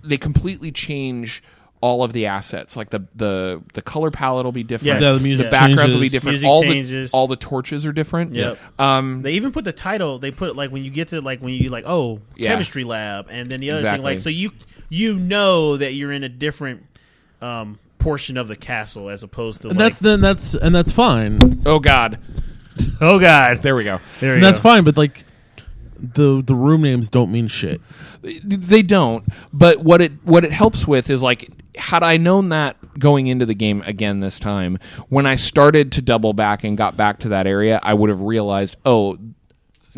[0.04, 1.44] they completely change
[1.82, 5.20] all of the assets like the the the color palette will be different Yeah, the
[5.22, 7.12] music the backgrounds will be different Music all changes.
[7.12, 8.58] the all the torches are different Yep.
[8.80, 10.18] um They even put the title.
[10.20, 12.50] They put like when you get to like when you like oh Yeah.
[12.52, 14.52] chemistry lab, and then the other thing like so you
[14.90, 16.84] you know that you're in a different
[17.42, 20.92] um, portion of the castle as opposed to and like that's then that's and that's
[20.92, 21.62] fine.
[21.66, 22.20] oh god
[23.02, 23.60] oh god.
[23.60, 24.00] There we go.
[24.20, 25.26] There And that's fine, but like
[25.98, 27.82] the the room names don't mean shit.
[28.22, 29.26] they don't.
[29.54, 33.46] But what it what it helps with is like had i known that going into
[33.46, 34.78] the game again this time
[35.08, 38.22] when i started to double back and got back to that area i would have
[38.22, 39.18] realized oh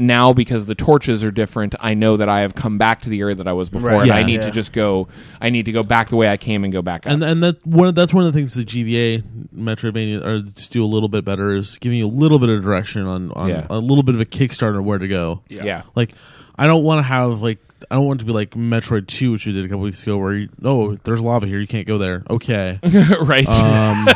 [0.02, 3.20] now because the torches are different i know that i have come back to the
[3.20, 4.00] area that i was before Right.
[4.00, 4.16] and Yeah.
[4.16, 4.42] i need Yeah.
[4.48, 5.08] to just go
[5.40, 7.44] i need to go back the way i came and go back up And and
[7.44, 9.24] that one of- that's one of the things the GBA
[9.56, 12.62] Metroidvania or just do a little bit better is giving you a little bit of
[12.64, 13.68] direction on, on Yeah.
[13.70, 15.42] a little bit of a kickstart on where to go.
[15.50, 16.12] yeah, Like
[16.58, 19.46] I don't want to have like I don't want to be like Metroid Two, which
[19.48, 21.98] we did a couple weeks ago, where you, oh, there's lava here, you can't go
[21.98, 22.24] there.
[22.30, 22.80] Okay,
[23.22, 24.08] right um,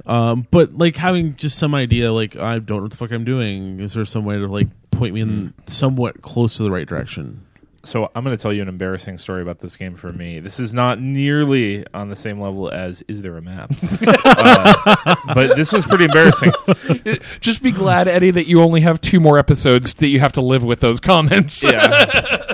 [0.07, 3.25] um, but like having just some idea, like I don't know what the fuck I'm
[3.25, 3.81] doing.
[3.81, 7.45] Is there some way to like point me in somewhat close to the right direction?
[7.85, 10.41] So I'm going to tell you an embarrassing story about this game for me.
[10.41, 13.73] This is not nearly on the same level as is there a map,
[14.07, 16.53] uh, but this was pretty embarrassing.
[17.41, 20.41] just be glad eddie that you only have two more episodes that you have to
[20.41, 22.53] live with those comments Yeah.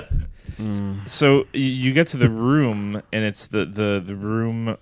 [1.05, 4.75] So you get to the room, and it's the the the room, uh,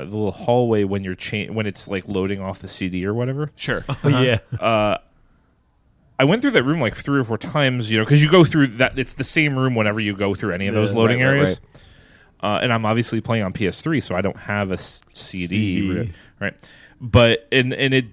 [0.00, 3.50] the little hallway when you're cha- when it's like loading off the CD or whatever.
[3.56, 4.98] sure oh yeah Uh,
[6.18, 8.44] I went through that room like three or four times, you know, because you go
[8.44, 8.98] through that.
[8.98, 11.36] It's the same room whenever you go through any of those Yeah, loading right, right,
[11.38, 11.60] areas.
[12.40, 16.12] Uh, and I'm obviously playing on PS3, so I don't have a s- CD, CD.
[16.40, 16.54] right?
[17.00, 18.04] But and and it,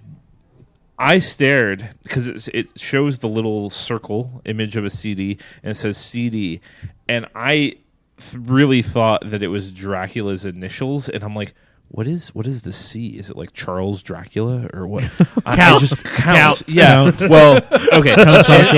[1.02, 5.96] I stared because it shows the little circle image of a CD and it says
[5.96, 6.60] CD,
[7.08, 7.76] and I
[8.18, 11.54] th- really thought that it was Dracula's initials, and I'm like,
[11.88, 13.18] what is what is the C?
[13.18, 15.02] Is it like Charles Dracula or what?
[15.44, 15.80] I, I Count.
[15.80, 16.62] just Count.
[16.68, 17.10] Yeah.
[17.28, 17.56] Well,
[17.92, 18.14] okay.
[18.16, 18.28] and,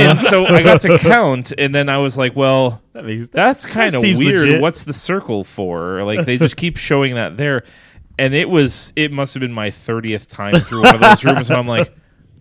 [0.01, 3.95] and so I got to count, and then I was like, well, That that's kind
[3.95, 4.41] of seems weird.
[4.47, 4.61] legit.
[4.62, 6.03] What's the circle for?
[6.05, 7.62] Like they just keep showing that there,
[8.18, 11.51] and it was it must have been my thirtieth time through one of those rooms,
[11.51, 11.93] and I'm like,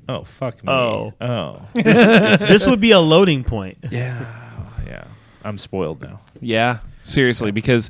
[0.09, 1.13] oh fuck me, Oh.
[1.21, 3.77] oh this would be a loading point.
[3.91, 4.25] yeah,
[4.85, 5.05] yeah.
[5.45, 6.21] I'm spoiled now.
[6.39, 7.89] Yeah, seriously, because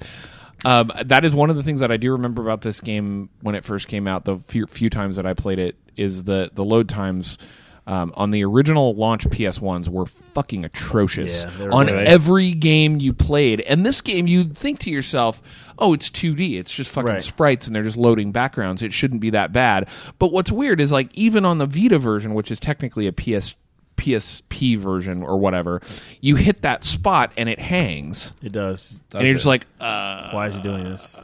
[0.65, 3.53] um, that is one of the things that I do remember about this game when
[3.55, 4.25] it first came out.
[4.25, 7.37] The few, few times that I played it is the the load times.
[7.85, 13.01] Um, on the original launch PS ones were fucking atrocious Yeah, on really- every game
[13.01, 13.59] you played.
[13.59, 15.41] And this game, you'd think to yourself,
[15.77, 16.57] "Oh, it's 2D.
[16.57, 17.21] It's just fucking Right.
[17.21, 18.83] sprites, and they're just loading backgrounds.
[18.83, 22.33] It shouldn't be that bad." But what's weird is like even on the Vita version,
[22.33, 23.55] which is technically a PS
[23.97, 25.81] PSP version or whatever,
[26.19, 29.01] you hit that spot and it hangs It does.
[29.13, 31.19] and you're just like, uh, Why is he doing this?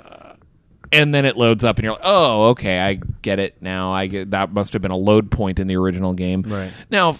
[0.92, 3.92] And then it loads up, and you're like, oh, okay, I get it now.
[3.92, 6.44] I get that must have been a load point in the original game.
[6.44, 6.72] Right.
[6.90, 7.14] now,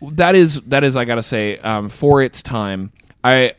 [0.00, 2.92] that is that is I gotta say, um, for its time,
[3.24, 3.54] I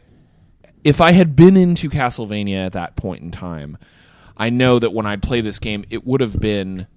[0.83, 3.77] if I had been into Castlevania at that point in time,
[4.37, 6.87] I know that when I'd play this game, it would have been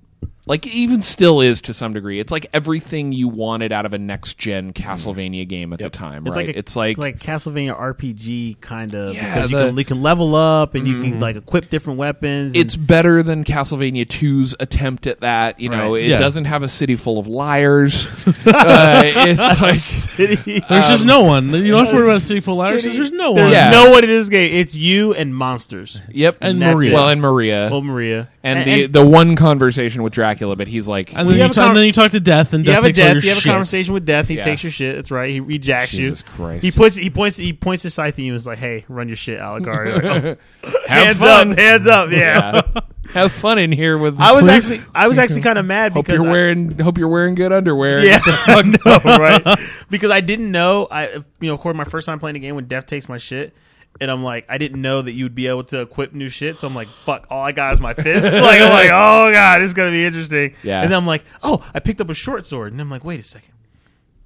[0.45, 2.19] like even still is to some degree.
[2.19, 6.27] It's like everything you wanted out of a next gen Castlevania game at the time.
[6.27, 6.47] It's right?
[6.49, 10.03] like a, it's like, like Castlevania RPG kind of Yeah, because you can you can
[10.03, 12.55] level up and you can like equip different weapons.
[12.55, 15.61] and- it's better than Castlevania 2's attempt at that.
[15.61, 16.05] You know, Right.
[16.05, 16.19] it Yeah.
[16.19, 18.07] doesn't have a city full of liars.
[18.47, 20.61] uh, it's like city.
[20.69, 21.51] There's just no one.
[21.51, 22.83] You don't have to worry about a City Full Irish.
[22.83, 23.53] City- There's no There's one.
[23.53, 23.71] Yeah.
[23.71, 24.53] no one in this game.
[24.55, 26.01] It's you and monsters.
[26.11, 26.91] yep, And that's Maria.
[26.91, 26.95] it.
[26.95, 28.29] well, and Maria, Oh, Maria.
[28.43, 31.53] and, the the one conversation with Dracula, but he's like, And then You you, have
[31.53, 33.15] talk, con- and then you talk to Death, and you Death have a takes all
[33.15, 33.25] death.
[33.25, 33.47] You have shit.
[33.47, 34.29] a conversation with death.
[34.29, 34.45] He Yeah.
[34.45, 34.97] takes your shit.
[34.97, 35.31] That's right.
[35.31, 36.33] He, he jacks Jesus you.
[36.33, 36.65] Christ.
[36.65, 36.97] He puts.
[36.97, 37.37] He points.
[37.37, 40.13] He points his scythe at you and is like, "Hey, run your shit, Alucard." You're
[40.13, 41.53] like, oh, have hands fun.
[41.53, 42.11] up, hands up.
[42.11, 42.61] Yeah.
[42.75, 42.81] Yeah.
[43.15, 44.19] have fun in here with.
[44.21, 44.81] I was actually.
[44.95, 46.79] I was actually kind of mad hope because you're I- wearing.
[46.79, 47.99] hope you're wearing good underwear.
[48.05, 49.59] Yeah, I know, right?
[49.91, 50.89] Because I didn't know.
[50.91, 51.09] I
[51.41, 53.55] you know, of course, my first time playing the game when Death takes my shit,
[54.03, 56.59] and I'm like, I didn't know that you'd be able to equip new shit.
[56.59, 58.33] So I'm like, fuck, all I got is my fist.
[58.35, 60.55] like I'm like, oh god, this is gonna be interesting.
[60.63, 60.83] Yeah.
[60.83, 63.21] And then I'm like, oh, I picked up a short sword, and I'm like, wait
[63.21, 63.53] a second.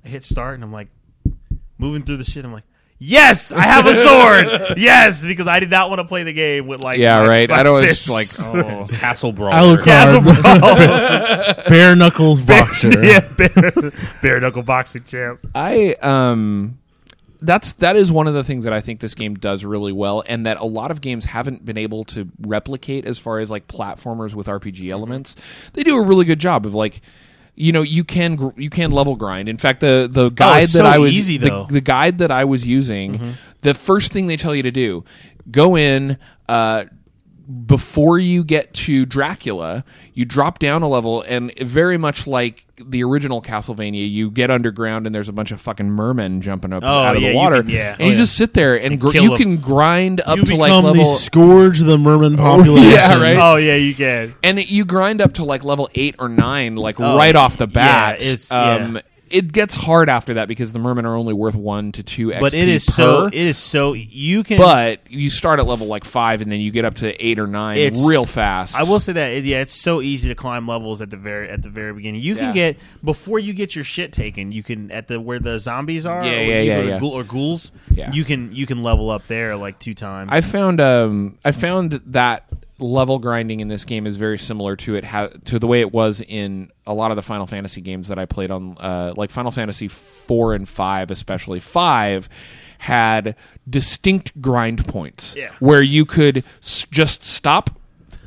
[0.05, 0.89] I hit start, and I'm like,
[1.79, 2.45] moving through the shit.
[2.45, 2.65] I'm like.
[2.99, 4.79] Yes, I have a sword.
[4.79, 7.49] yes, because I did not want to play the game with like Yeah, my- right.
[7.51, 8.09] my I don't fists.
[8.09, 8.27] like.
[8.67, 8.87] Oh.
[8.91, 9.53] Castle Brawl.
[9.53, 11.65] Alucard, Castle Brawl.
[11.69, 12.89] bare knuckles boxer.
[13.05, 15.41] yeah, bare, bare knuckle boxing champ.
[15.55, 16.79] I um
[17.41, 20.23] that's that is one of the things that I think this game does really well
[20.27, 23.67] and that a lot of games haven't been able to replicate as far as like
[23.67, 25.37] platformers with RPG elements.
[25.73, 27.01] They do a really good job of like
[27.55, 29.49] you know you can gr- you can level grind.
[29.49, 32.31] In fact, the the guide it's that so I was easy, the, the guide that
[32.31, 35.05] I was using, the first thing they tell you to do,
[35.51, 36.19] go in
[36.49, 36.85] uh
[37.67, 39.85] before you get to Dracula,
[40.15, 45.07] you drop down a level, and very much like the original Castlevania, you get underground,
[45.07, 47.63] and there's a bunch of fucking mermen jumping up Oh, out of yeah, the water,
[47.63, 47.93] can- yeah.
[47.93, 48.17] and Oh, you yeah.
[48.17, 49.37] just sit there and, And gr- you them.
[49.39, 50.93] can grind up You to like level.
[50.95, 52.91] the scourge the merman population.
[52.91, 53.37] yeah, right.
[53.37, 54.35] Oh yeah, you can.
[54.43, 57.57] and it, you grind up to like level eight or nine, like Oh, right off
[57.57, 58.21] the bat.
[58.23, 59.03] yeah, um, yeah.
[59.29, 62.41] It gets hard after that because the mermen are only worth one to two XP
[62.41, 63.27] But it is per, so.
[63.27, 63.93] It is so.
[63.95, 64.59] You can.
[64.59, 67.47] but you start at level like five, and then you get up to eight or
[67.47, 68.77] nine It's- real fast.
[68.79, 71.63] I will say that yeah, it's so easy to climb levels at the very at
[71.63, 72.21] the very beginning.
[72.21, 72.53] You can Yeah.
[72.53, 74.53] get before you get your shit taken.
[74.53, 76.99] You can at the where the zombies are, Yeah, or yeah, yeah, yeah.
[77.01, 77.73] ghoul- or ghouls.
[77.93, 78.13] Yeah.
[78.13, 80.29] You can you can level up there like two times.
[80.33, 82.45] I found um I found that
[82.79, 85.93] level grinding in this game is very similar to it ha- to the way it
[85.93, 89.31] was in a lot of the Final Fantasy games that I played on uh, like
[89.31, 92.29] Final Fantasy 4 and 5 especially 5
[92.79, 93.35] had
[93.69, 95.51] distinct grind points Yeah.
[95.61, 97.71] where you could s- just stop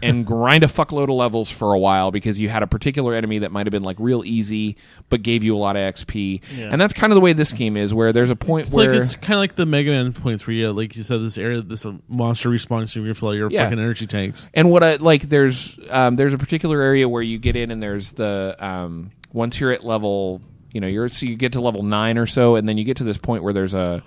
[0.02, 3.40] and grind a fuckload of levels for a while because you had a particular enemy
[3.40, 4.78] that might have been like real easy
[5.10, 6.42] but gave you a lot of XP.
[6.56, 6.70] Yeah.
[6.72, 8.92] And that's kind of the way this game is where there's a point It's where
[8.92, 11.38] like it's kind of like the Mega Man points where you, like you said, this
[11.38, 13.64] area, this uh, monster respawns to you fill your Yeah.
[13.66, 14.48] fucking energy tanks.
[14.54, 17.82] And what I like, there's um, there's a particular area where you get in, and
[17.82, 20.42] there's the um, once you're at level,
[20.72, 22.98] you know, you're so you get to level nine or so, and then you get
[22.98, 24.04] to this point where there's a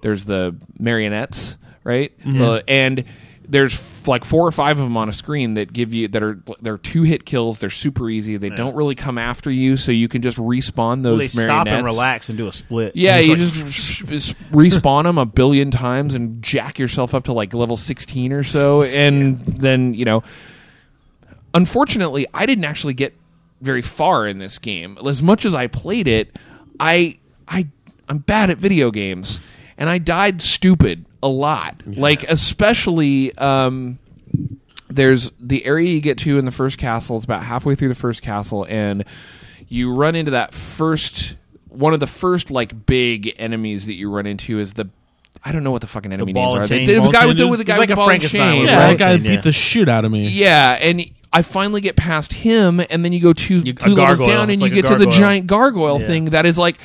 [0.00, 2.12] there's the marionettes, right?
[2.34, 3.04] Uh, and
[3.48, 6.38] there's like four or five of them on a screen that give you that are
[6.60, 7.58] they're two hit kills.
[7.58, 8.36] They're super easy.
[8.36, 11.84] They don't really come after you, so you can just respawn those they stop and
[11.84, 12.94] relax and do a split.
[12.94, 17.54] Yeah, you it's just respawn them a billion times and jack yourself up to like
[17.54, 18.82] level 16 or so.
[18.82, 20.22] And then, you know,
[21.54, 23.14] unfortunately, I didn't actually get
[23.62, 24.98] very far in this game.
[25.04, 26.38] As much as I played it,
[26.78, 27.18] I,
[27.48, 27.68] I,
[28.08, 29.40] I'm bad at video games
[29.78, 31.80] and I died stupid a lot.
[31.86, 33.98] Like, especially, um,
[34.90, 37.16] there's the area you get to in the first castle.
[37.16, 39.04] It's about halfway through the first castle, and
[39.68, 41.36] you run into that first
[41.68, 44.88] one of the first like big enemies that you run into is the
[45.44, 46.74] I don't know what the fucking enemy ball names are.
[46.74, 47.96] and chain the, the guy with the with the guy He's with like the a
[47.96, 49.30] ball and Frankenstein chain, Yeah, that guy chain, yeah.
[49.36, 50.28] beat the shit out of me.
[50.28, 54.18] Yeah, and I finally get past him, and then you go two You- two levels
[54.18, 56.06] down, and It's you like a get to the giant gargoyle Yeah.
[56.06, 56.78] thing that is like.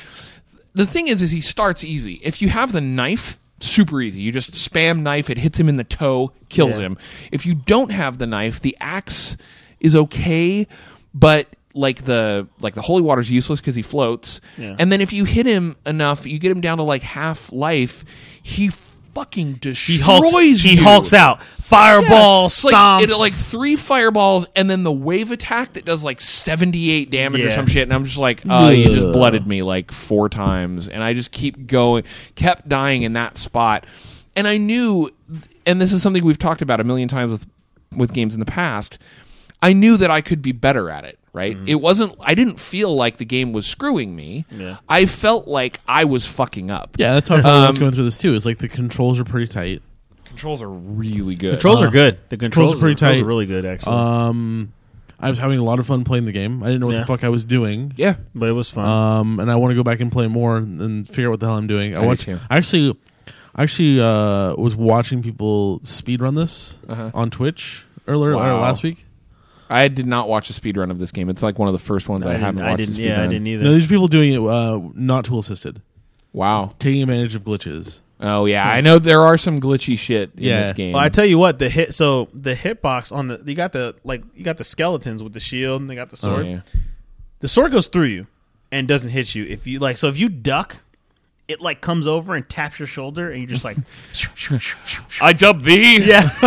[0.75, 2.19] The thing is, is he starts easy.
[2.23, 4.21] If you have the knife, super easy.
[4.21, 6.87] You just spam knife, it hits him in the toe, kills Yeah.
[6.87, 6.97] him.
[7.31, 9.37] If you don't have the knife, the axe
[9.79, 10.67] is okay,
[11.13, 14.41] but like the like the holy water's useless because he floats.
[14.57, 14.75] Yeah.
[14.77, 18.03] And then if you hit him enough, you get him down to like half life.
[18.41, 18.69] He
[19.13, 20.61] fucking destroys He hulks.
[20.61, 21.41] He hulks out.
[21.43, 23.03] Fireball, like, stomps.
[23.03, 27.51] it, like three fireballs and then the wave attack that does like 78 damage or
[27.51, 27.83] some shit.
[27.83, 30.87] And I'm just like, oh, you just blooded me like four times.
[30.87, 32.03] And I just keep going,
[32.35, 33.85] kept dying in that spot.
[34.35, 35.11] And I knew,
[35.65, 37.47] and this is something we've talked about a million times with,
[37.95, 38.97] with games in the past.
[39.61, 41.57] I knew that I could be better at it, right?
[41.65, 44.45] It wasn't, I didn't feel like the game was screwing me.
[44.51, 44.77] Yeah.
[44.87, 46.95] I felt like I was fucking up.
[46.97, 48.33] Yeah, that's how I felt when I was Um, going through this too.
[48.35, 49.81] It's like the controls are pretty tight.
[50.25, 51.51] Controls are really good.
[51.53, 52.17] controls Uh, are good.
[52.29, 53.23] The controls, controls are pretty controls tight.
[53.23, 54.73] Are really good actually, Um,
[55.19, 56.61] I was having a lot of fun playing the game.
[56.63, 56.99] I didn't know what Yeah.
[57.01, 57.93] the fuck I was doing.
[57.97, 58.15] yeah.
[58.35, 58.85] but it was fun.
[58.85, 61.39] Um, and I want to go back and play more and, and figure out what
[61.39, 61.95] the hell I'm doing.
[61.95, 62.21] I, I do watched.
[62.23, 62.39] too.
[62.49, 62.97] I actually,
[63.55, 67.11] I actually uh, was watching people speed run this Uh-huh.
[67.13, 68.57] on Twitch earlier Wow.
[68.57, 69.05] or last week.
[69.69, 71.29] I did not watch a speed run of this game.
[71.29, 72.69] It's like one of the first ones I, I haven't didn't.
[72.69, 72.69] watched.
[72.69, 73.63] I a didn't speed yeah, I didn't either.
[73.63, 75.81] No, these people doing it uh, not tool assisted,
[76.31, 76.71] Wow.
[76.79, 78.01] taking advantage of glitches.
[78.19, 80.61] Oh yeah, I know there are some glitchy shit in Yeah.
[80.63, 80.93] this game.
[80.93, 81.93] Well, I tell you what, the hit.
[81.93, 85.39] So the hitbox on the you got the like you got the skeletons with the
[85.41, 86.45] shield, and they got the Oh, sword.
[86.47, 86.59] yeah.
[87.39, 88.27] The sword goes through you
[88.71, 89.43] and doesn't hit you.
[89.45, 90.77] If you like, so if you duck,
[91.47, 93.77] it like comes over and taps your shoulder, and you're just like,
[95.21, 95.99] I dub thee.
[96.05, 96.21] yeah,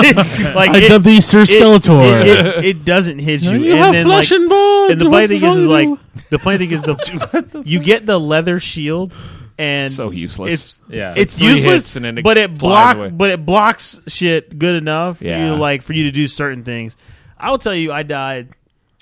[0.55, 2.23] like I it, dubbed thee Sir Skeletor.
[2.23, 4.93] It, it, it doesn't hit you, You and have then flesh like, and bone.
[4.93, 5.89] and the funny thing is, is like
[6.31, 9.15] the funny thing is the you get the leather shield,
[9.59, 10.53] and So useless.
[10.53, 11.13] It's Yeah.
[11.17, 13.11] it's Three useless, and then it but it flies block, away.
[13.11, 15.53] but it blocks shit good enough for Yeah.
[15.53, 16.97] you like for you to do certain things.
[17.39, 18.49] I'll tell you, I died.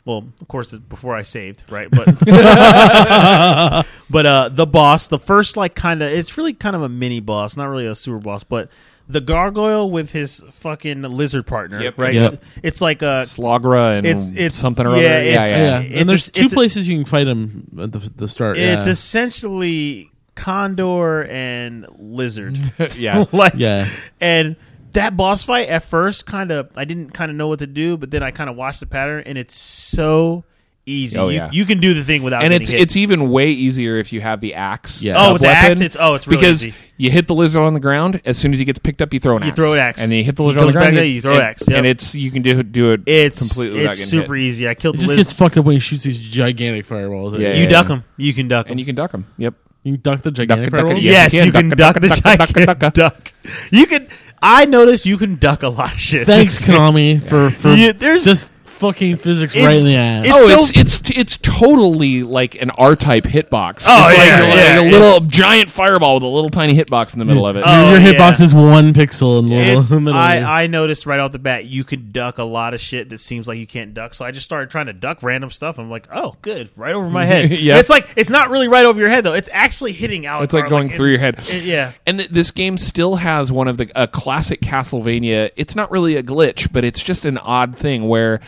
[0.07, 1.89] Well, of course, it's before I saved, right?
[1.91, 2.07] But
[4.11, 7.21] but uh, the boss, the first like kind of, it's really kind of a mini
[7.21, 8.69] boss, not really a super boss, but
[9.09, 11.99] the gargoyle with his fucking lizard partner, Yep.
[11.99, 12.15] right?
[12.15, 12.43] Yep.
[12.63, 15.05] It's like a Slogra and It's- it's- something or yeah, other.
[15.07, 15.57] it's- yeah, yeah.
[15.57, 18.29] yeah, It's and there's a- two it's places you can fight him at the, the
[18.29, 18.57] start.
[18.57, 18.93] it's yeah.
[18.93, 22.59] essentially condor and lizard.
[22.97, 23.25] yeah.
[23.33, 23.89] like yeah.
[24.21, 24.57] and
[24.95, 27.97] that boss fight at first kind of I didn't kind of know what to do,
[27.97, 30.45] but then I kind of watched the pattern and it's so
[30.87, 31.19] easy.
[31.19, 31.51] Oh, you, yeah.
[31.51, 32.81] you can do the thing without And it's hit.
[32.81, 35.03] it's even way easier if you have the axe.
[35.03, 35.13] Yeah.
[35.17, 36.77] oh, with the axe, it's oh, it's really because easy.
[36.99, 38.21] you hit the lizard on the ground.
[38.27, 39.59] As soon as he gets picked up, you throw an You axe.
[39.59, 40.01] You throw an axe.
[40.03, 40.97] and then you hit the lizard on the comes back ground.
[40.99, 41.79] there, you throw and, axe, yep.
[41.79, 43.03] and it's you can do do it.
[43.07, 44.45] It's completely it's getting super hit.
[44.45, 44.69] easy.
[44.69, 45.27] I killed It the just lizard.
[45.27, 47.33] gets fucked up when he shoots these gigantic fireballs.
[47.39, 48.01] Yeah, you yeah, duck yeah.
[48.19, 48.73] You can duck them.
[48.73, 49.27] and you can duck him.
[49.39, 49.55] Yep.
[49.85, 51.05] You can duck the Duck gigantic it, duck it, fireballs.
[51.05, 51.13] yeah.
[51.13, 51.71] yes, you you can.
[51.71, 52.95] can Duck, duck the duck, duck, duck, gigantic duck.
[52.95, 53.33] duck.
[53.71, 54.09] You can.
[54.43, 56.27] I noticed you can duck a lot of shit.
[56.27, 58.51] Thanks, Konami, for for Yeah, there's- just
[58.85, 60.25] fucking physics It's- right in the ass.
[60.27, 63.85] it's oh, so- it's it's it's totally like an R-type hitbox.
[63.89, 67.13] Oh, it's like, yeah, like yeah, a little giant fireball with a little tiny hitbox
[67.15, 67.63] in the middle of it.
[67.67, 68.19] Oh, your, your oh, yeah.
[68.33, 70.09] hitbox is one pixel in the It's, middle.
[70.09, 70.19] of it.
[70.19, 73.19] I, I noticed right off the bat you could duck a lot of shit that
[73.19, 74.15] seems like you can't duck.
[74.15, 75.79] So I just started trying to duck random stuff.
[75.79, 77.51] I'm like, oh, good, right over my head.
[77.65, 77.79] Yeah.
[77.79, 79.33] It's like it's not really right over your head though.
[79.35, 80.45] It's actually hitting Alucard.
[80.45, 81.37] It's like going in- through your head.
[81.49, 81.93] it- yeah.
[82.07, 85.51] And th- this game still has one of the a classic Castlevania.
[85.57, 88.41] It's not really a glitch, but it's just an odd thing where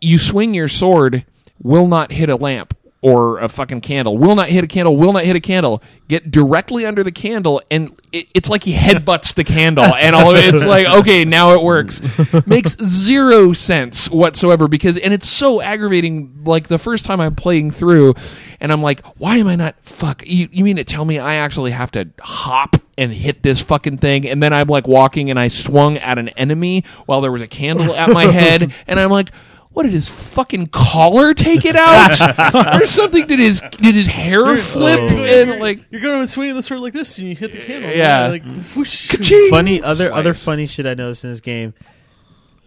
[0.00, 1.24] you swing your sword,
[1.62, 2.74] will not hit a lamp
[3.04, 4.16] or a fucking candle.
[4.16, 4.96] Will not hit a candle.
[4.96, 5.82] Will not hit a candle.
[6.08, 10.30] Get directly under the candle, and it, it's like he headbutts the candle, and all
[10.30, 10.54] of it.
[10.54, 12.00] It's like okay, now it works.
[12.46, 16.44] Makes zero sense whatsoever because, and it's so aggravating.
[16.44, 18.14] Like the first time I'm playing through,
[18.58, 19.76] and I'm like, why am I not?
[19.82, 23.60] Fuck, you, you mean to tell me I actually have to hop and hit this
[23.60, 24.26] fucking thing?
[24.26, 27.48] And then I'm like walking, and I swung at an enemy while there was a
[27.48, 29.28] candle at my head, and I'm like.
[29.74, 33.26] What did his fucking collar take it out, or something?
[33.26, 36.92] Did his did his hair flip and like You're going to swing the sword like
[36.92, 37.90] this, and you hit the candle.
[37.90, 38.28] Yeah.
[38.28, 38.44] like
[38.76, 39.10] whoosh.
[39.10, 39.50] ka-ching!
[39.50, 41.74] Funny other other funny shit I noticed in this game.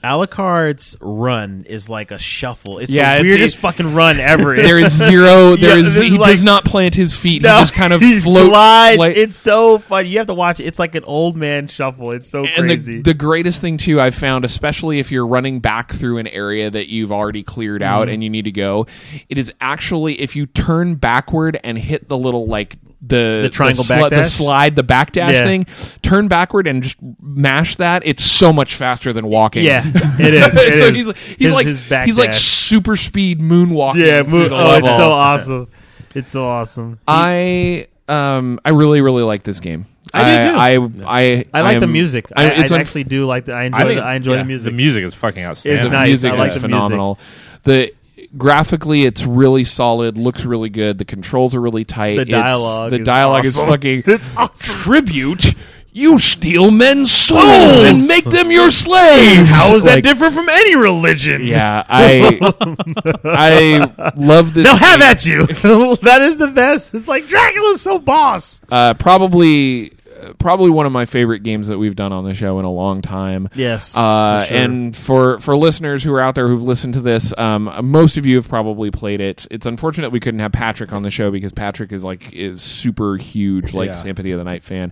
[0.04, 2.80] Alucard's run is like a shuffle.
[2.80, 4.56] It's Yeah, the it's- weirdest fucking run ever.
[4.56, 5.56] There is zero.
[5.58, 7.42] There Yeah, is he like- does not plant his feet.
[7.42, 8.24] No, he just kind of floats.
[8.50, 8.98] glides.
[9.00, 10.10] like- it's so funny.
[10.10, 10.66] You have to watch it.
[10.66, 12.12] It's like an old man shuffle.
[12.12, 12.98] It's so and crazy.
[12.98, 16.70] the, the greatest thing too I've found, especially if you're running back through an area
[16.70, 18.14] that you've already cleared out Mm-hmm.
[18.14, 18.86] and you need to go,
[19.30, 23.84] it is actually if you turn backward and hit the little like the The triangle
[23.84, 25.44] the, sli- the slide, the backdash Yeah.
[25.44, 25.66] thing,
[26.02, 28.02] turn backward and just mash that.
[28.06, 29.64] It's so much faster than walking.
[29.64, 30.44] Yeah, it is.
[30.54, 30.96] It so is.
[30.96, 33.96] he's like he's His- like his back he's like super speed moonwalking.
[34.06, 34.24] yeah.
[34.24, 34.88] through Move, the oh, level.
[34.90, 35.68] it's so awesome.
[36.16, 37.00] It's so awesome.
[37.08, 39.86] I um I really really like this game.
[40.14, 40.58] I do too.
[40.58, 40.70] I
[41.06, 42.32] I, I like the am- music.
[42.36, 43.54] I- I, it's I un- actually do like the.
[43.54, 43.78] I enjoy.
[43.80, 44.66] I think the, I enjoy yeah, the music.
[44.66, 45.80] The music is fucking outstanding.
[45.80, 46.08] It's the nice.
[46.08, 46.82] music I like is the music.
[46.82, 47.20] phenomenal.
[47.64, 47.94] The
[48.38, 50.18] graphically, it's really solid.
[50.18, 50.98] Looks really good.
[50.98, 52.16] The controls are really tight.
[52.16, 53.62] The It's- dialogue the is dialogue awesome.
[53.64, 54.76] is fucking It's awesome.
[54.84, 55.54] tribute.
[55.94, 59.50] You steal men's souls and make them your slaves.
[59.50, 61.48] How is that Like, different from any religion?
[61.48, 62.38] Yeah, I
[63.24, 64.66] I love this.
[64.68, 65.10] They'll have game.
[65.10, 65.46] at you.
[66.04, 66.94] that is the best.
[66.94, 68.62] It's like Dracula's so boss.
[68.70, 69.92] Uh, probably,
[70.40, 73.02] probably one of my favorite games that we've done on the show in a long
[73.02, 73.50] time.
[73.56, 73.96] Yes.
[73.96, 74.58] Uh, for sure.
[74.64, 78.26] And for for listeners who are out there who've listened to this, um, most of
[78.26, 79.48] you have probably played it.
[79.52, 83.16] It's unfortunate we couldn't have Patrick on the show because Patrick is like is super
[83.18, 83.96] huge, like Yeah.
[83.96, 84.92] Symphony of the Night fan.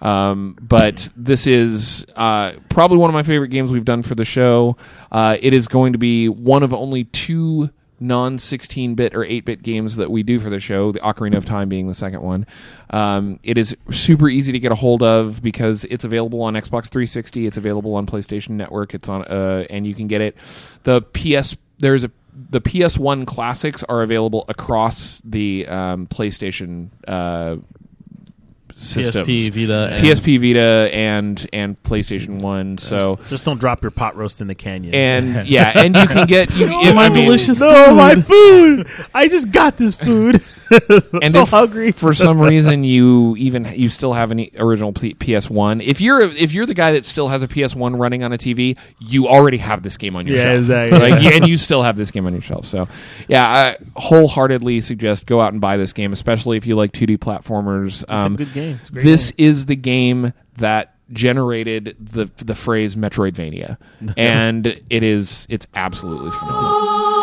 [0.00, 4.24] Um, but this is uh, probably one of my favorite games we've done for the
[4.24, 4.76] show.
[5.10, 7.70] Uh, it is going to be one of only two
[8.00, 11.36] non 16 bit or 8 bit games that we do for the show, the Ocarina
[11.36, 12.46] of Time being the second one.
[12.90, 16.88] Um, it is super easy to get a hold of because it's available on Xbox
[16.88, 20.36] 360, it's available on PlayStation Network, it's on, uh, and you can get it.
[20.84, 22.10] The PS, there's a
[22.50, 27.56] the PS1 classics are available across the um, PlayStation uh,
[28.78, 29.26] systems.
[29.26, 32.78] PSP, Vita, and PSP Vita and and PlayStation One.
[32.78, 34.94] So just don't drop your pot roast in the canyon.
[34.94, 36.68] and yeah, and you can get you.
[36.70, 38.86] Oh, my delicious no, my food.
[39.14, 40.40] I just got this food.
[41.22, 41.92] and so if hungry.
[41.92, 45.80] for some reason you even you still have an original P- PS1.
[45.80, 48.76] If you're if you're the guy that still has a PS1 running on a TV,
[48.98, 50.58] you already have this game on your Yeah, shelf.
[50.58, 50.98] exactly.
[50.98, 52.66] Like, you- and you still have this game on your shelf.
[52.66, 52.88] So,
[53.28, 57.18] yeah, I wholeheartedly suggest go out and buy this game, especially if you like 2D
[57.18, 58.02] platformers.
[58.02, 58.78] It's Um, a good game.
[58.80, 59.48] It's a great this game.
[59.48, 63.78] is the game that generated the the phrase Metroidvania,
[64.16, 67.15] and it is it's absolutely phenomenal.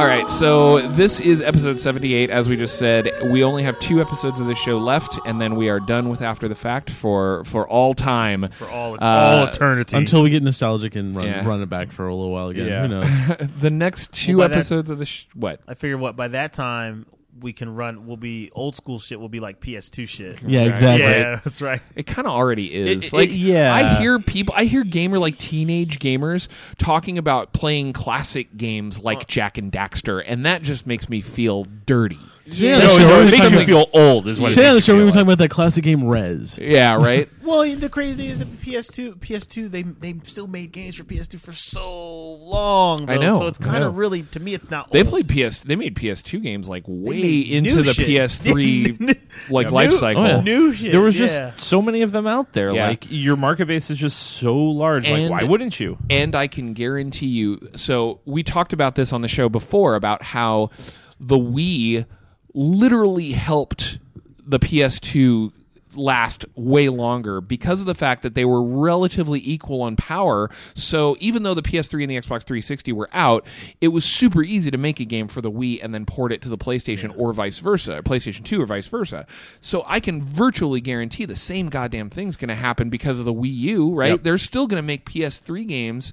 [0.00, 2.30] All right, so this is episode 78.
[2.30, 5.56] As we just said, we only have two episodes of this show left, and then
[5.56, 8.48] we are done with After the Fact for for all time.
[8.48, 9.94] for all Uh, all eternity.
[9.98, 11.46] until we get nostalgic and run Yeah.
[11.46, 12.66] run it back for a little while again.
[12.66, 12.80] Yeah.
[12.82, 13.48] Who knows?
[13.60, 15.60] the next two Well, by that- episodes of the sh- what?
[15.68, 17.04] I figure what by that time
[17.40, 18.06] we can run.
[18.06, 19.18] Will be old school shit.
[19.20, 20.42] Will be like PS2 shit.
[20.42, 21.06] yeah, exactly.
[21.08, 21.80] Yeah, that's right.
[21.96, 23.02] It kind of already is.
[23.02, 23.74] It- it- like, yeah.
[23.74, 29.26] I hear people, I hear gamer like teenage gamers talking about playing classic games like
[29.26, 32.18] Jak and Daxter, and that just makes me feel dirty.
[32.50, 34.52] Today on No, the show, it we were makes you about- feel old, is what.
[34.52, 36.04] it today on the makes show you we were feel talking about that classic game
[36.04, 36.58] Rez.
[36.60, 37.28] Yeah, right.
[37.42, 41.40] Well, the crazy thing is that PS2, PS2, they they still made games for PS2
[41.40, 43.10] for so long.
[43.10, 43.88] I know, So it's I kind know.
[43.88, 44.90] of really to me, it's not.
[44.92, 45.08] They old.
[45.08, 45.60] played PS.
[45.60, 48.06] They made PS2 games like way made into the shit.
[48.08, 50.22] PS3 like life New- cycle.
[50.22, 50.40] oh, yeah.
[50.42, 50.92] new shit.
[50.92, 51.52] There was just yeah.
[51.56, 52.72] so many of them out there.
[52.72, 52.88] Yeah.
[52.88, 55.08] Like your market base is just so large.
[55.08, 55.98] And- like why wouldn't you?
[56.08, 57.68] And I can guarantee you.
[57.74, 60.70] So we talked about this on the show before about how
[61.18, 62.06] the Wii
[62.54, 63.98] literally helped
[64.46, 65.52] the PS2
[65.96, 70.50] last way longer because of the fact that they were relatively equal on power.
[70.74, 73.46] So even though the PS3 and the Xbox 360 were out,
[73.80, 76.42] it was super easy to make a game for the Wii and then port it
[76.42, 79.26] to the PlayStation or vice versa, or PlayStation 2 or vice versa.
[79.60, 83.34] So I can virtually guarantee the same goddamn thing's going to happen because of the
[83.34, 84.12] Wii U, right?
[84.12, 84.22] Yep.
[84.22, 86.12] They're still going to make PS3 games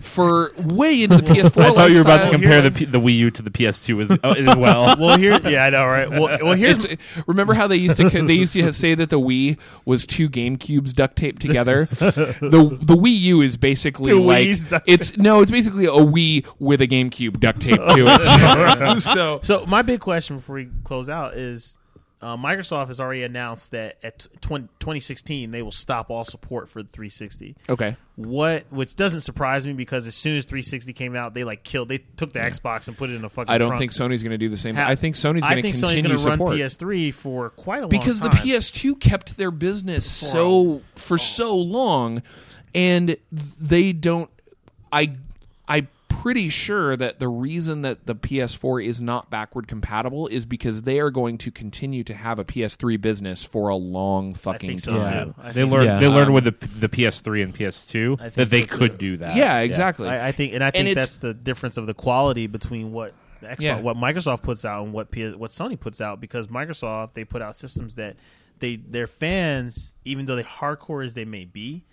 [0.00, 1.62] for way into the PS4.
[1.62, 4.02] I thought you were about to compare the P- the Wii U to the PS2
[4.02, 4.96] as, uh, as well.
[4.98, 6.10] Well, here, yeah, I know, right?
[6.10, 9.17] Well, well here's It's, remember how they used to they used to say that the
[9.18, 11.86] Wii was two Game Cubes duct taped together.
[11.90, 15.90] the The Wii U is basically Two like Wii's duct it's no, it's basically a
[15.90, 19.02] Wii with a GameCube duct taped to it.
[19.14, 21.77] so So my big question before we close out is,
[22.20, 26.82] uh, Microsoft has already announced that at 20, 2016 they will stop all support for
[26.82, 27.56] the 360.
[27.68, 31.62] okay, What, which doesn't surprise me because as soon as 360 came out, they like
[31.62, 31.88] killed.
[31.88, 33.50] They took the Xbox and put it in a fucking.
[33.50, 33.80] I don't trunk.
[33.80, 34.74] think Sony's going to do the same.
[34.74, 36.56] Ha- I think Sony's going to think Sony's continue going to run support.
[36.56, 38.28] PS3 for quite a long time because the.
[38.28, 42.22] PS2 kept their business so for so long,
[42.74, 43.16] and
[43.60, 44.30] they don't.
[44.90, 45.12] I
[45.68, 45.88] I'm
[46.28, 51.00] pretty sure that the reason that the PS4 is not backward compatible is because they
[51.00, 54.80] are going to continue to have a PS3 business for a long I fucking think
[54.80, 55.32] so time.
[55.32, 55.40] too.
[55.42, 55.98] I They learned Yeah.
[55.98, 58.76] they learned with the the PS3 and PS2 that they so, too.
[58.76, 59.36] could do that.
[59.36, 60.06] Yeah, exactly.
[60.08, 63.14] I, I think, and I think it's- that's the difference of the quality between what
[63.42, 63.80] Xbox, Yeah.
[63.80, 66.20] what Microsoft puts out and what P- what Sony puts out.
[66.20, 68.16] Because Microsoft they put out systems that
[68.58, 71.84] they their fans, even though they hardcore as they may be,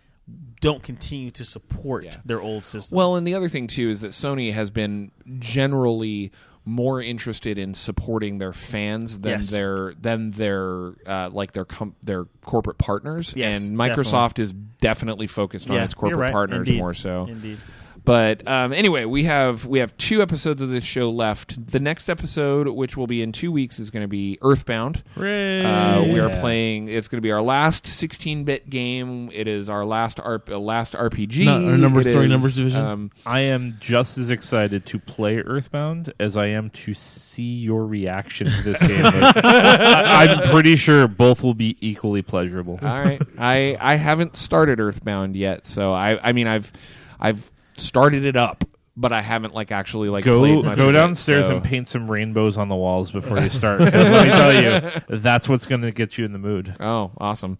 [0.61, 2.15] don't continue to support Yeah.
[2.25, 2.95] their old systems.
[2.97, 6.31] Well, and the other thing too is that Sony has been generally
[6.67, 9.51] more interested in supporting their fans than Yes.
[9.51, 13.33] their than their uh, like their com- their corporate partners.
[13.37, 16.31] Yes, and Microsoft is definitely focused on Yeah, its corporate right.
[16.31, 16.79] partners Indeed.
[16.79, 17.27] more so.
[17.27, 17.59] Indeed.
[18.05, 21.71] But um, anyway, we have we have two episodes of this show left.
[21.71, 25.03] The next episode, which will be in two weeks, is going to be Earthbound.
[25.17, 26.87] Uh, we are playing.
[26.87, 29.31] It's going to be our last 16-bit game.
[29.33, 31.45] It is our last R- uh, last RPG.
[31.45, 32.81] No, our number It three is, numbers division.
[32.81, 37.85] Um, I am just as excited to play Earthbound as I am to see your
[37.87, 39.01] reaction to this game.
[39.01, 39.13] Like,
[39.43, 42.79] I, I'm pretty sure both will be equally pleasurable.
[42.83, 46.71] all right, I I haven't started Earthbound yet, so I I mean I've
[47.19, 48.63] I've started it up,
[48.97, 51.63] but I haven't like actually like Go played much go of it, downstairs so- and
[51.63, 53.79] paint some rainbows on the walls before you start.
[53.79, 56.75] 'cause let me tell you, that's what's going to get you in the mood.
[56.79, 57.57] Oh, awesome.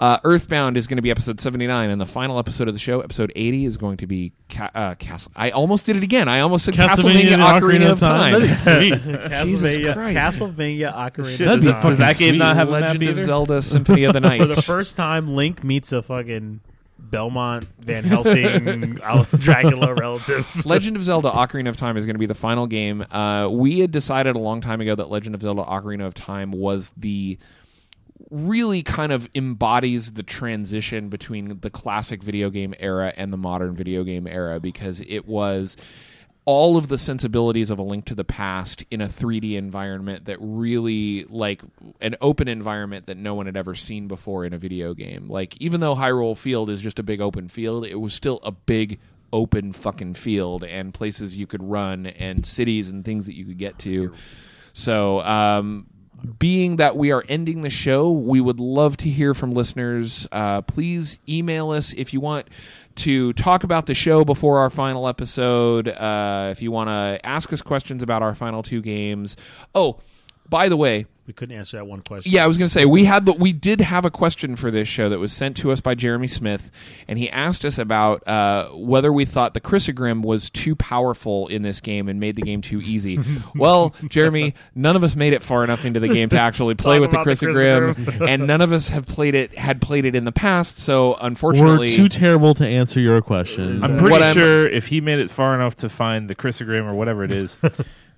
[0.00, 3.00] Uh, Earthbound is going to be episode 79, and the final episode of the show,
[3.00, 5.32] episode 80, is going to be Ca- uh, Castle.
[5.34, 6.28] I almost did it again.
[6.28, 8.32] I almost said Castlevania, Ocarina, of Time.
[8.32, 8.92] That is sweet.
[9.44, 10.16] Jesus Castlevania, Christ.
[10.16, 11.82] Castlevania Ocarina Shit, of does, Time.
[11.82, 13.24] does that game Sweet not have a Legend of either?
[13.24, 14.40] Zelda Symphony of the Night.
[14.40, 16.60] For the first time, Link meets a fucking
[17.10, 18.94] Belmont Van Helsing
[19.38, 20.66] Dracula relative.
[20.66, 23.02] Legend of Zelda Ocarina of Time is going to be the final game.
[23.10, 26.50] Uh, we had decided a long time ago that Legend of Zelda Ocarina of Time
[26.50, 27.38] was the
[28.30, 33.74] really kind of embodies the transition between the classic video game era and the modern
[33.74, 35.76] video game era because it was
[36.48, 40.38] all of the sensibilities of a link to the past in a 3D environment that
[40.40, 41.60] really like
[42.00, 45.28] an open environment that no one had ever seen before in a video game.
[45.28, 48.50] Like even though Hyrule Field is just a big open field, it was still a
[48.50, 48.98] big
[49.30, 53.58] open fucking field and places you could run and cities and things that you could
[53.58, 54.14] get to.
[54.72, 55.86] So, um,
[56.38, 60.26] being that we are ending the show, we would love to hear from listeners.
[60.32, 62.48] Uh, please email us if you want
[62.96, 65.88] to talk about the show before our final episode.
[65.88, 69.36] Uh, if you want to ask us questions about our final two games.
[69.74, 70.00] Oh,
[70.48, 72.32] by the way, we couldn't answer that one question.
[72.32, 74.70] yeah, I was going to say we had the, we did have a question for
[74.70, 76.70] this show that was sent to us by Jeremy Smith,
[77.06, 81.60] and he asked us about uh, whether we thought the Crissaegrim was too powerful in
[81.60, 83.18] this game and made the game too easy.
[83.54, 86.98] well, Jeremy, none of us made it far enough into the game to actually play
[86.98, 90.14] with the about the Crissaegrim, and none of us have played it had played it
[90.14, 90.78] in the past.
[90.78, 93.84] So unfortunately, We're too terrible to answer your question.
[93.84, 96.86] I'm What pretty I'm- sure if he made it far enough to find the Chrysogram
[96.86, 97.58] or whatever it is,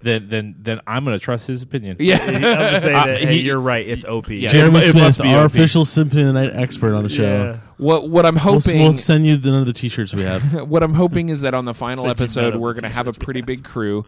[0.02, 1.96] then then then I'm going to trust his opinion.
[2.00, 2.16] yeah.
[2.22, 3.20] I'm gonna say Uh, that.
[3.20, 3.86] hey, he- you're right.
[3.86, 4.28] It's OP.
[4.30, 4.48] Yeah.
[4.48, 5.46] Jeremy It must Smith, be our OP.
[5.54, 7.22] official Symphony of the Night expert on the show.
[7.22, 7.58] Yeah.
[7.76, 10.62] What what I'm We'll, hoping we'll send you the, none of the t-shirts we have.
[10.68, 12.88] what I'm hoping is that on the final Send you episode none we're going to
[12.90, 14.04] have a t-shirts we pretty big crew,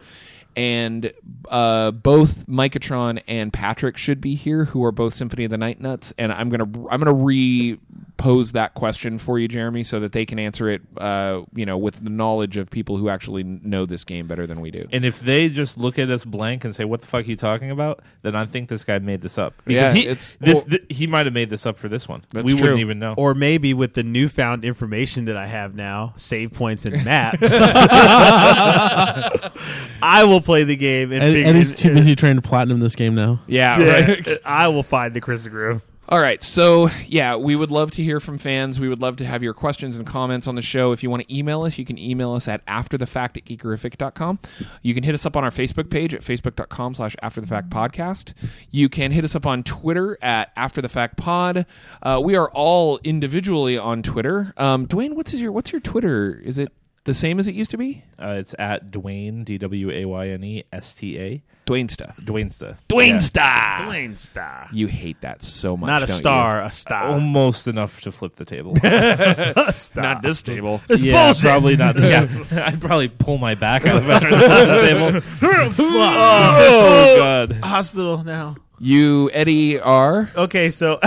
[0.55, 1.11] and
[1.49, 5.81] uh, both Micatron and Patrick should be here, who are both Symphony of the Night
[5.81, 6.13] nuts.
[6.17, 7.13] And I'm gonna I'm gonna
[8.17, 10.81] repose that question for you, Jeremy, so that they can answer it.
[10.97, 14.61] Uh, you know, with the knowledge of people who actually know this game better than
[14.61, 14.87] we do.
[14.91, 17.35] And if they just look at us blank and say, "What the fuck are you
[17.35, 19.53] talking about?" then I think this guy made this up.
[19.65, 22.07] Yeah, Because he, it's- this well- th- he might have made this up for this
[22.07, 22.23] one.
[22.31, 22.61] That's we true.
[22.61, 23.15] wouldn't even know.
[23.17, 27.39] Or maybe with the newfound information that I have now, save points and maps,
[30.01, 32.79] I will play the game and, and, figure, and he's too busy trying to platinum
[32.79, 33.41] this game now.
[33.47, 34.27] Yeah, Yeah, right.
[34.45, 35.81] I will find the Crissaegrim.
[36.09, 36.43] All right.
[36.43, 38.77] So, yeah, we would love to hear from fans.
[38.77, 40.91] We would love to have your questions and comments on the show.
[40.91, 44.39] If you want to email us, you can email us at afterthefact at geekerific.com.
[44.81, 48.33] You can hit us up on our Facebook page at facebook.com slash afterthefactpodcast.
[48.69, 51.65] You can hit us up on Twitter at afterthefactpod.
[52.01, 54.53] Uh, we are all individually on Twitter.
[54.57, 56.35] Um, Dwayne, what's your, what's your Twitter?
[56.43, 56.73] Is it
[57.05, 58.03] the same as it used to be?
[58.19, 62.13] uh, it's at Dwayne D W A Y N E S T A Dwaynesta.
[62.21, 62.77] Dwaynesta.
[62.89, 63.85] Dwaynesta!
[63.85, 64.67] Blaine Star.
[64.73, 65.87] You hate that so much.
[65.87, 66.19] Not a don't you?
[66.19, 67.11] star, a star.
[67.11, 68.75] Almost enough to flip the table.
[69.95, 70.81] Not this table.
[70.89, 71.43] It's yeah, bullshit.
[71.43, 71.95] probably not.
[72.03, 75.21] Yeah, I'd probably pull my back out of it the table.
[75.79, 77.53] oh, God.
[77.63, 78.55] Hospital now.
[78.77, 80.29] You, Eddie R.
[80.35, 80.99] Okay, so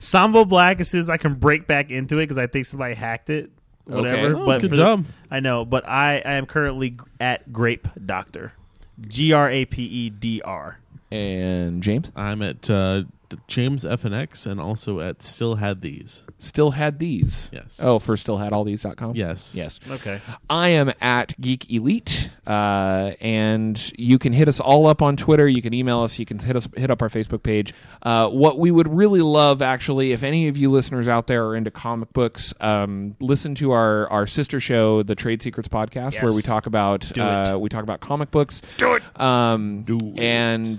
[0.00, 0.80] Sambo Black.
[0.80, 3.50] As soon as I can break back into it because I think somebody hacked it.
[3.86, 4.26] Whatever.
[4.28, 4.40] Okay.
[4.40, 8.52] Oh, but good for the- I know, but I, I am currently at Grape Doctor.
[9.00, 10.78] G R A P E D R.
[11.10, 12.10] And James.
[12.16, 13.02] I'm at uh,
[13.48, 16.22] James FNX and X and also at Still Had These.
[16.38, 17.50] Still had these.
[17.54, 17.80] Yes.
[17.82, 19.14] Oh, for stillhadallthese.com?
[19.16, 19.54] Yes.
[19.54, 19.80] Yes.
[19.90, 20.20] Okay.
[20.50, 25.48] I am at Geek Elite, uh, and you can hit us all up on Twitter.
[25.48, 26.18] You can email us.
[26.18, 27.72] You can hit us hit up our Facebook page.
[28.02, 31.56] Uh, what we would really love, actually, if any of you listeners out there are
[31.56, 36.32] into comic books, um, listen to our our sister show, the Trade Secrets Podcast, where
[36.34, 37.60] we talk about Do uh, it.
[37.60, 38.60] we talk about comic books.
[38.76, 39.20] Do it.
[39.20, 40.20] Um, Do it.
[40.20, 40.78] and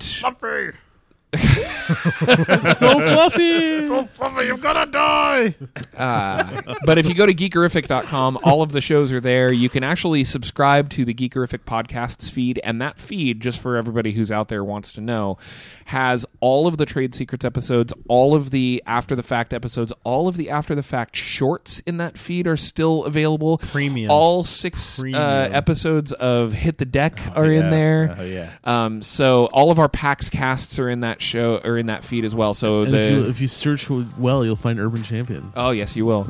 [2.75, 3.85] So fluffy.
[3.85, 4.45] so fluffy.
[4.47, 5.55] You're gonna die.
[5.95, 9.51] Uh, but if you go to geekerific.com, all of the shows are there.
[9.51, 14.11] You can actually subscribe to the Geekerific podcasts feed, and that feed, just for everybody
[14.13, 15.37] who's out there wants to know,
[15.85, 20.27] has all of the trade secrets episodes, all of the after the fact episodes, all
[20.27, 23.59] of the after the fact shorts in that feed are still available.
[23.59, 24.09] Premium.
[24.09, 28.15] All six uh, episodes of Hit the Deck are in there.
[28.17, 28.51] Oh, yeah.
[28.63, 32.25] Um, so all of our PAX casts are in that show or in that feed
[32.25, 32.53] as well.
[32.53, 35.51] So And the if you if you search well, you'll find Urban Champion.
[35.55, 36.27] Oh yes, you will.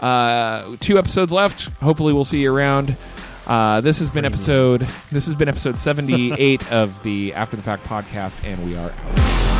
[0.00, 1.66] Uh, two episodes left.
[1.80, 2.96] Hopefully, we'll see you around.
[3.46, 4.80] Uh, this has been episode.
[5.10, 9.51] This has been episode seventy-eight of the After the Fact podcast, and we are out.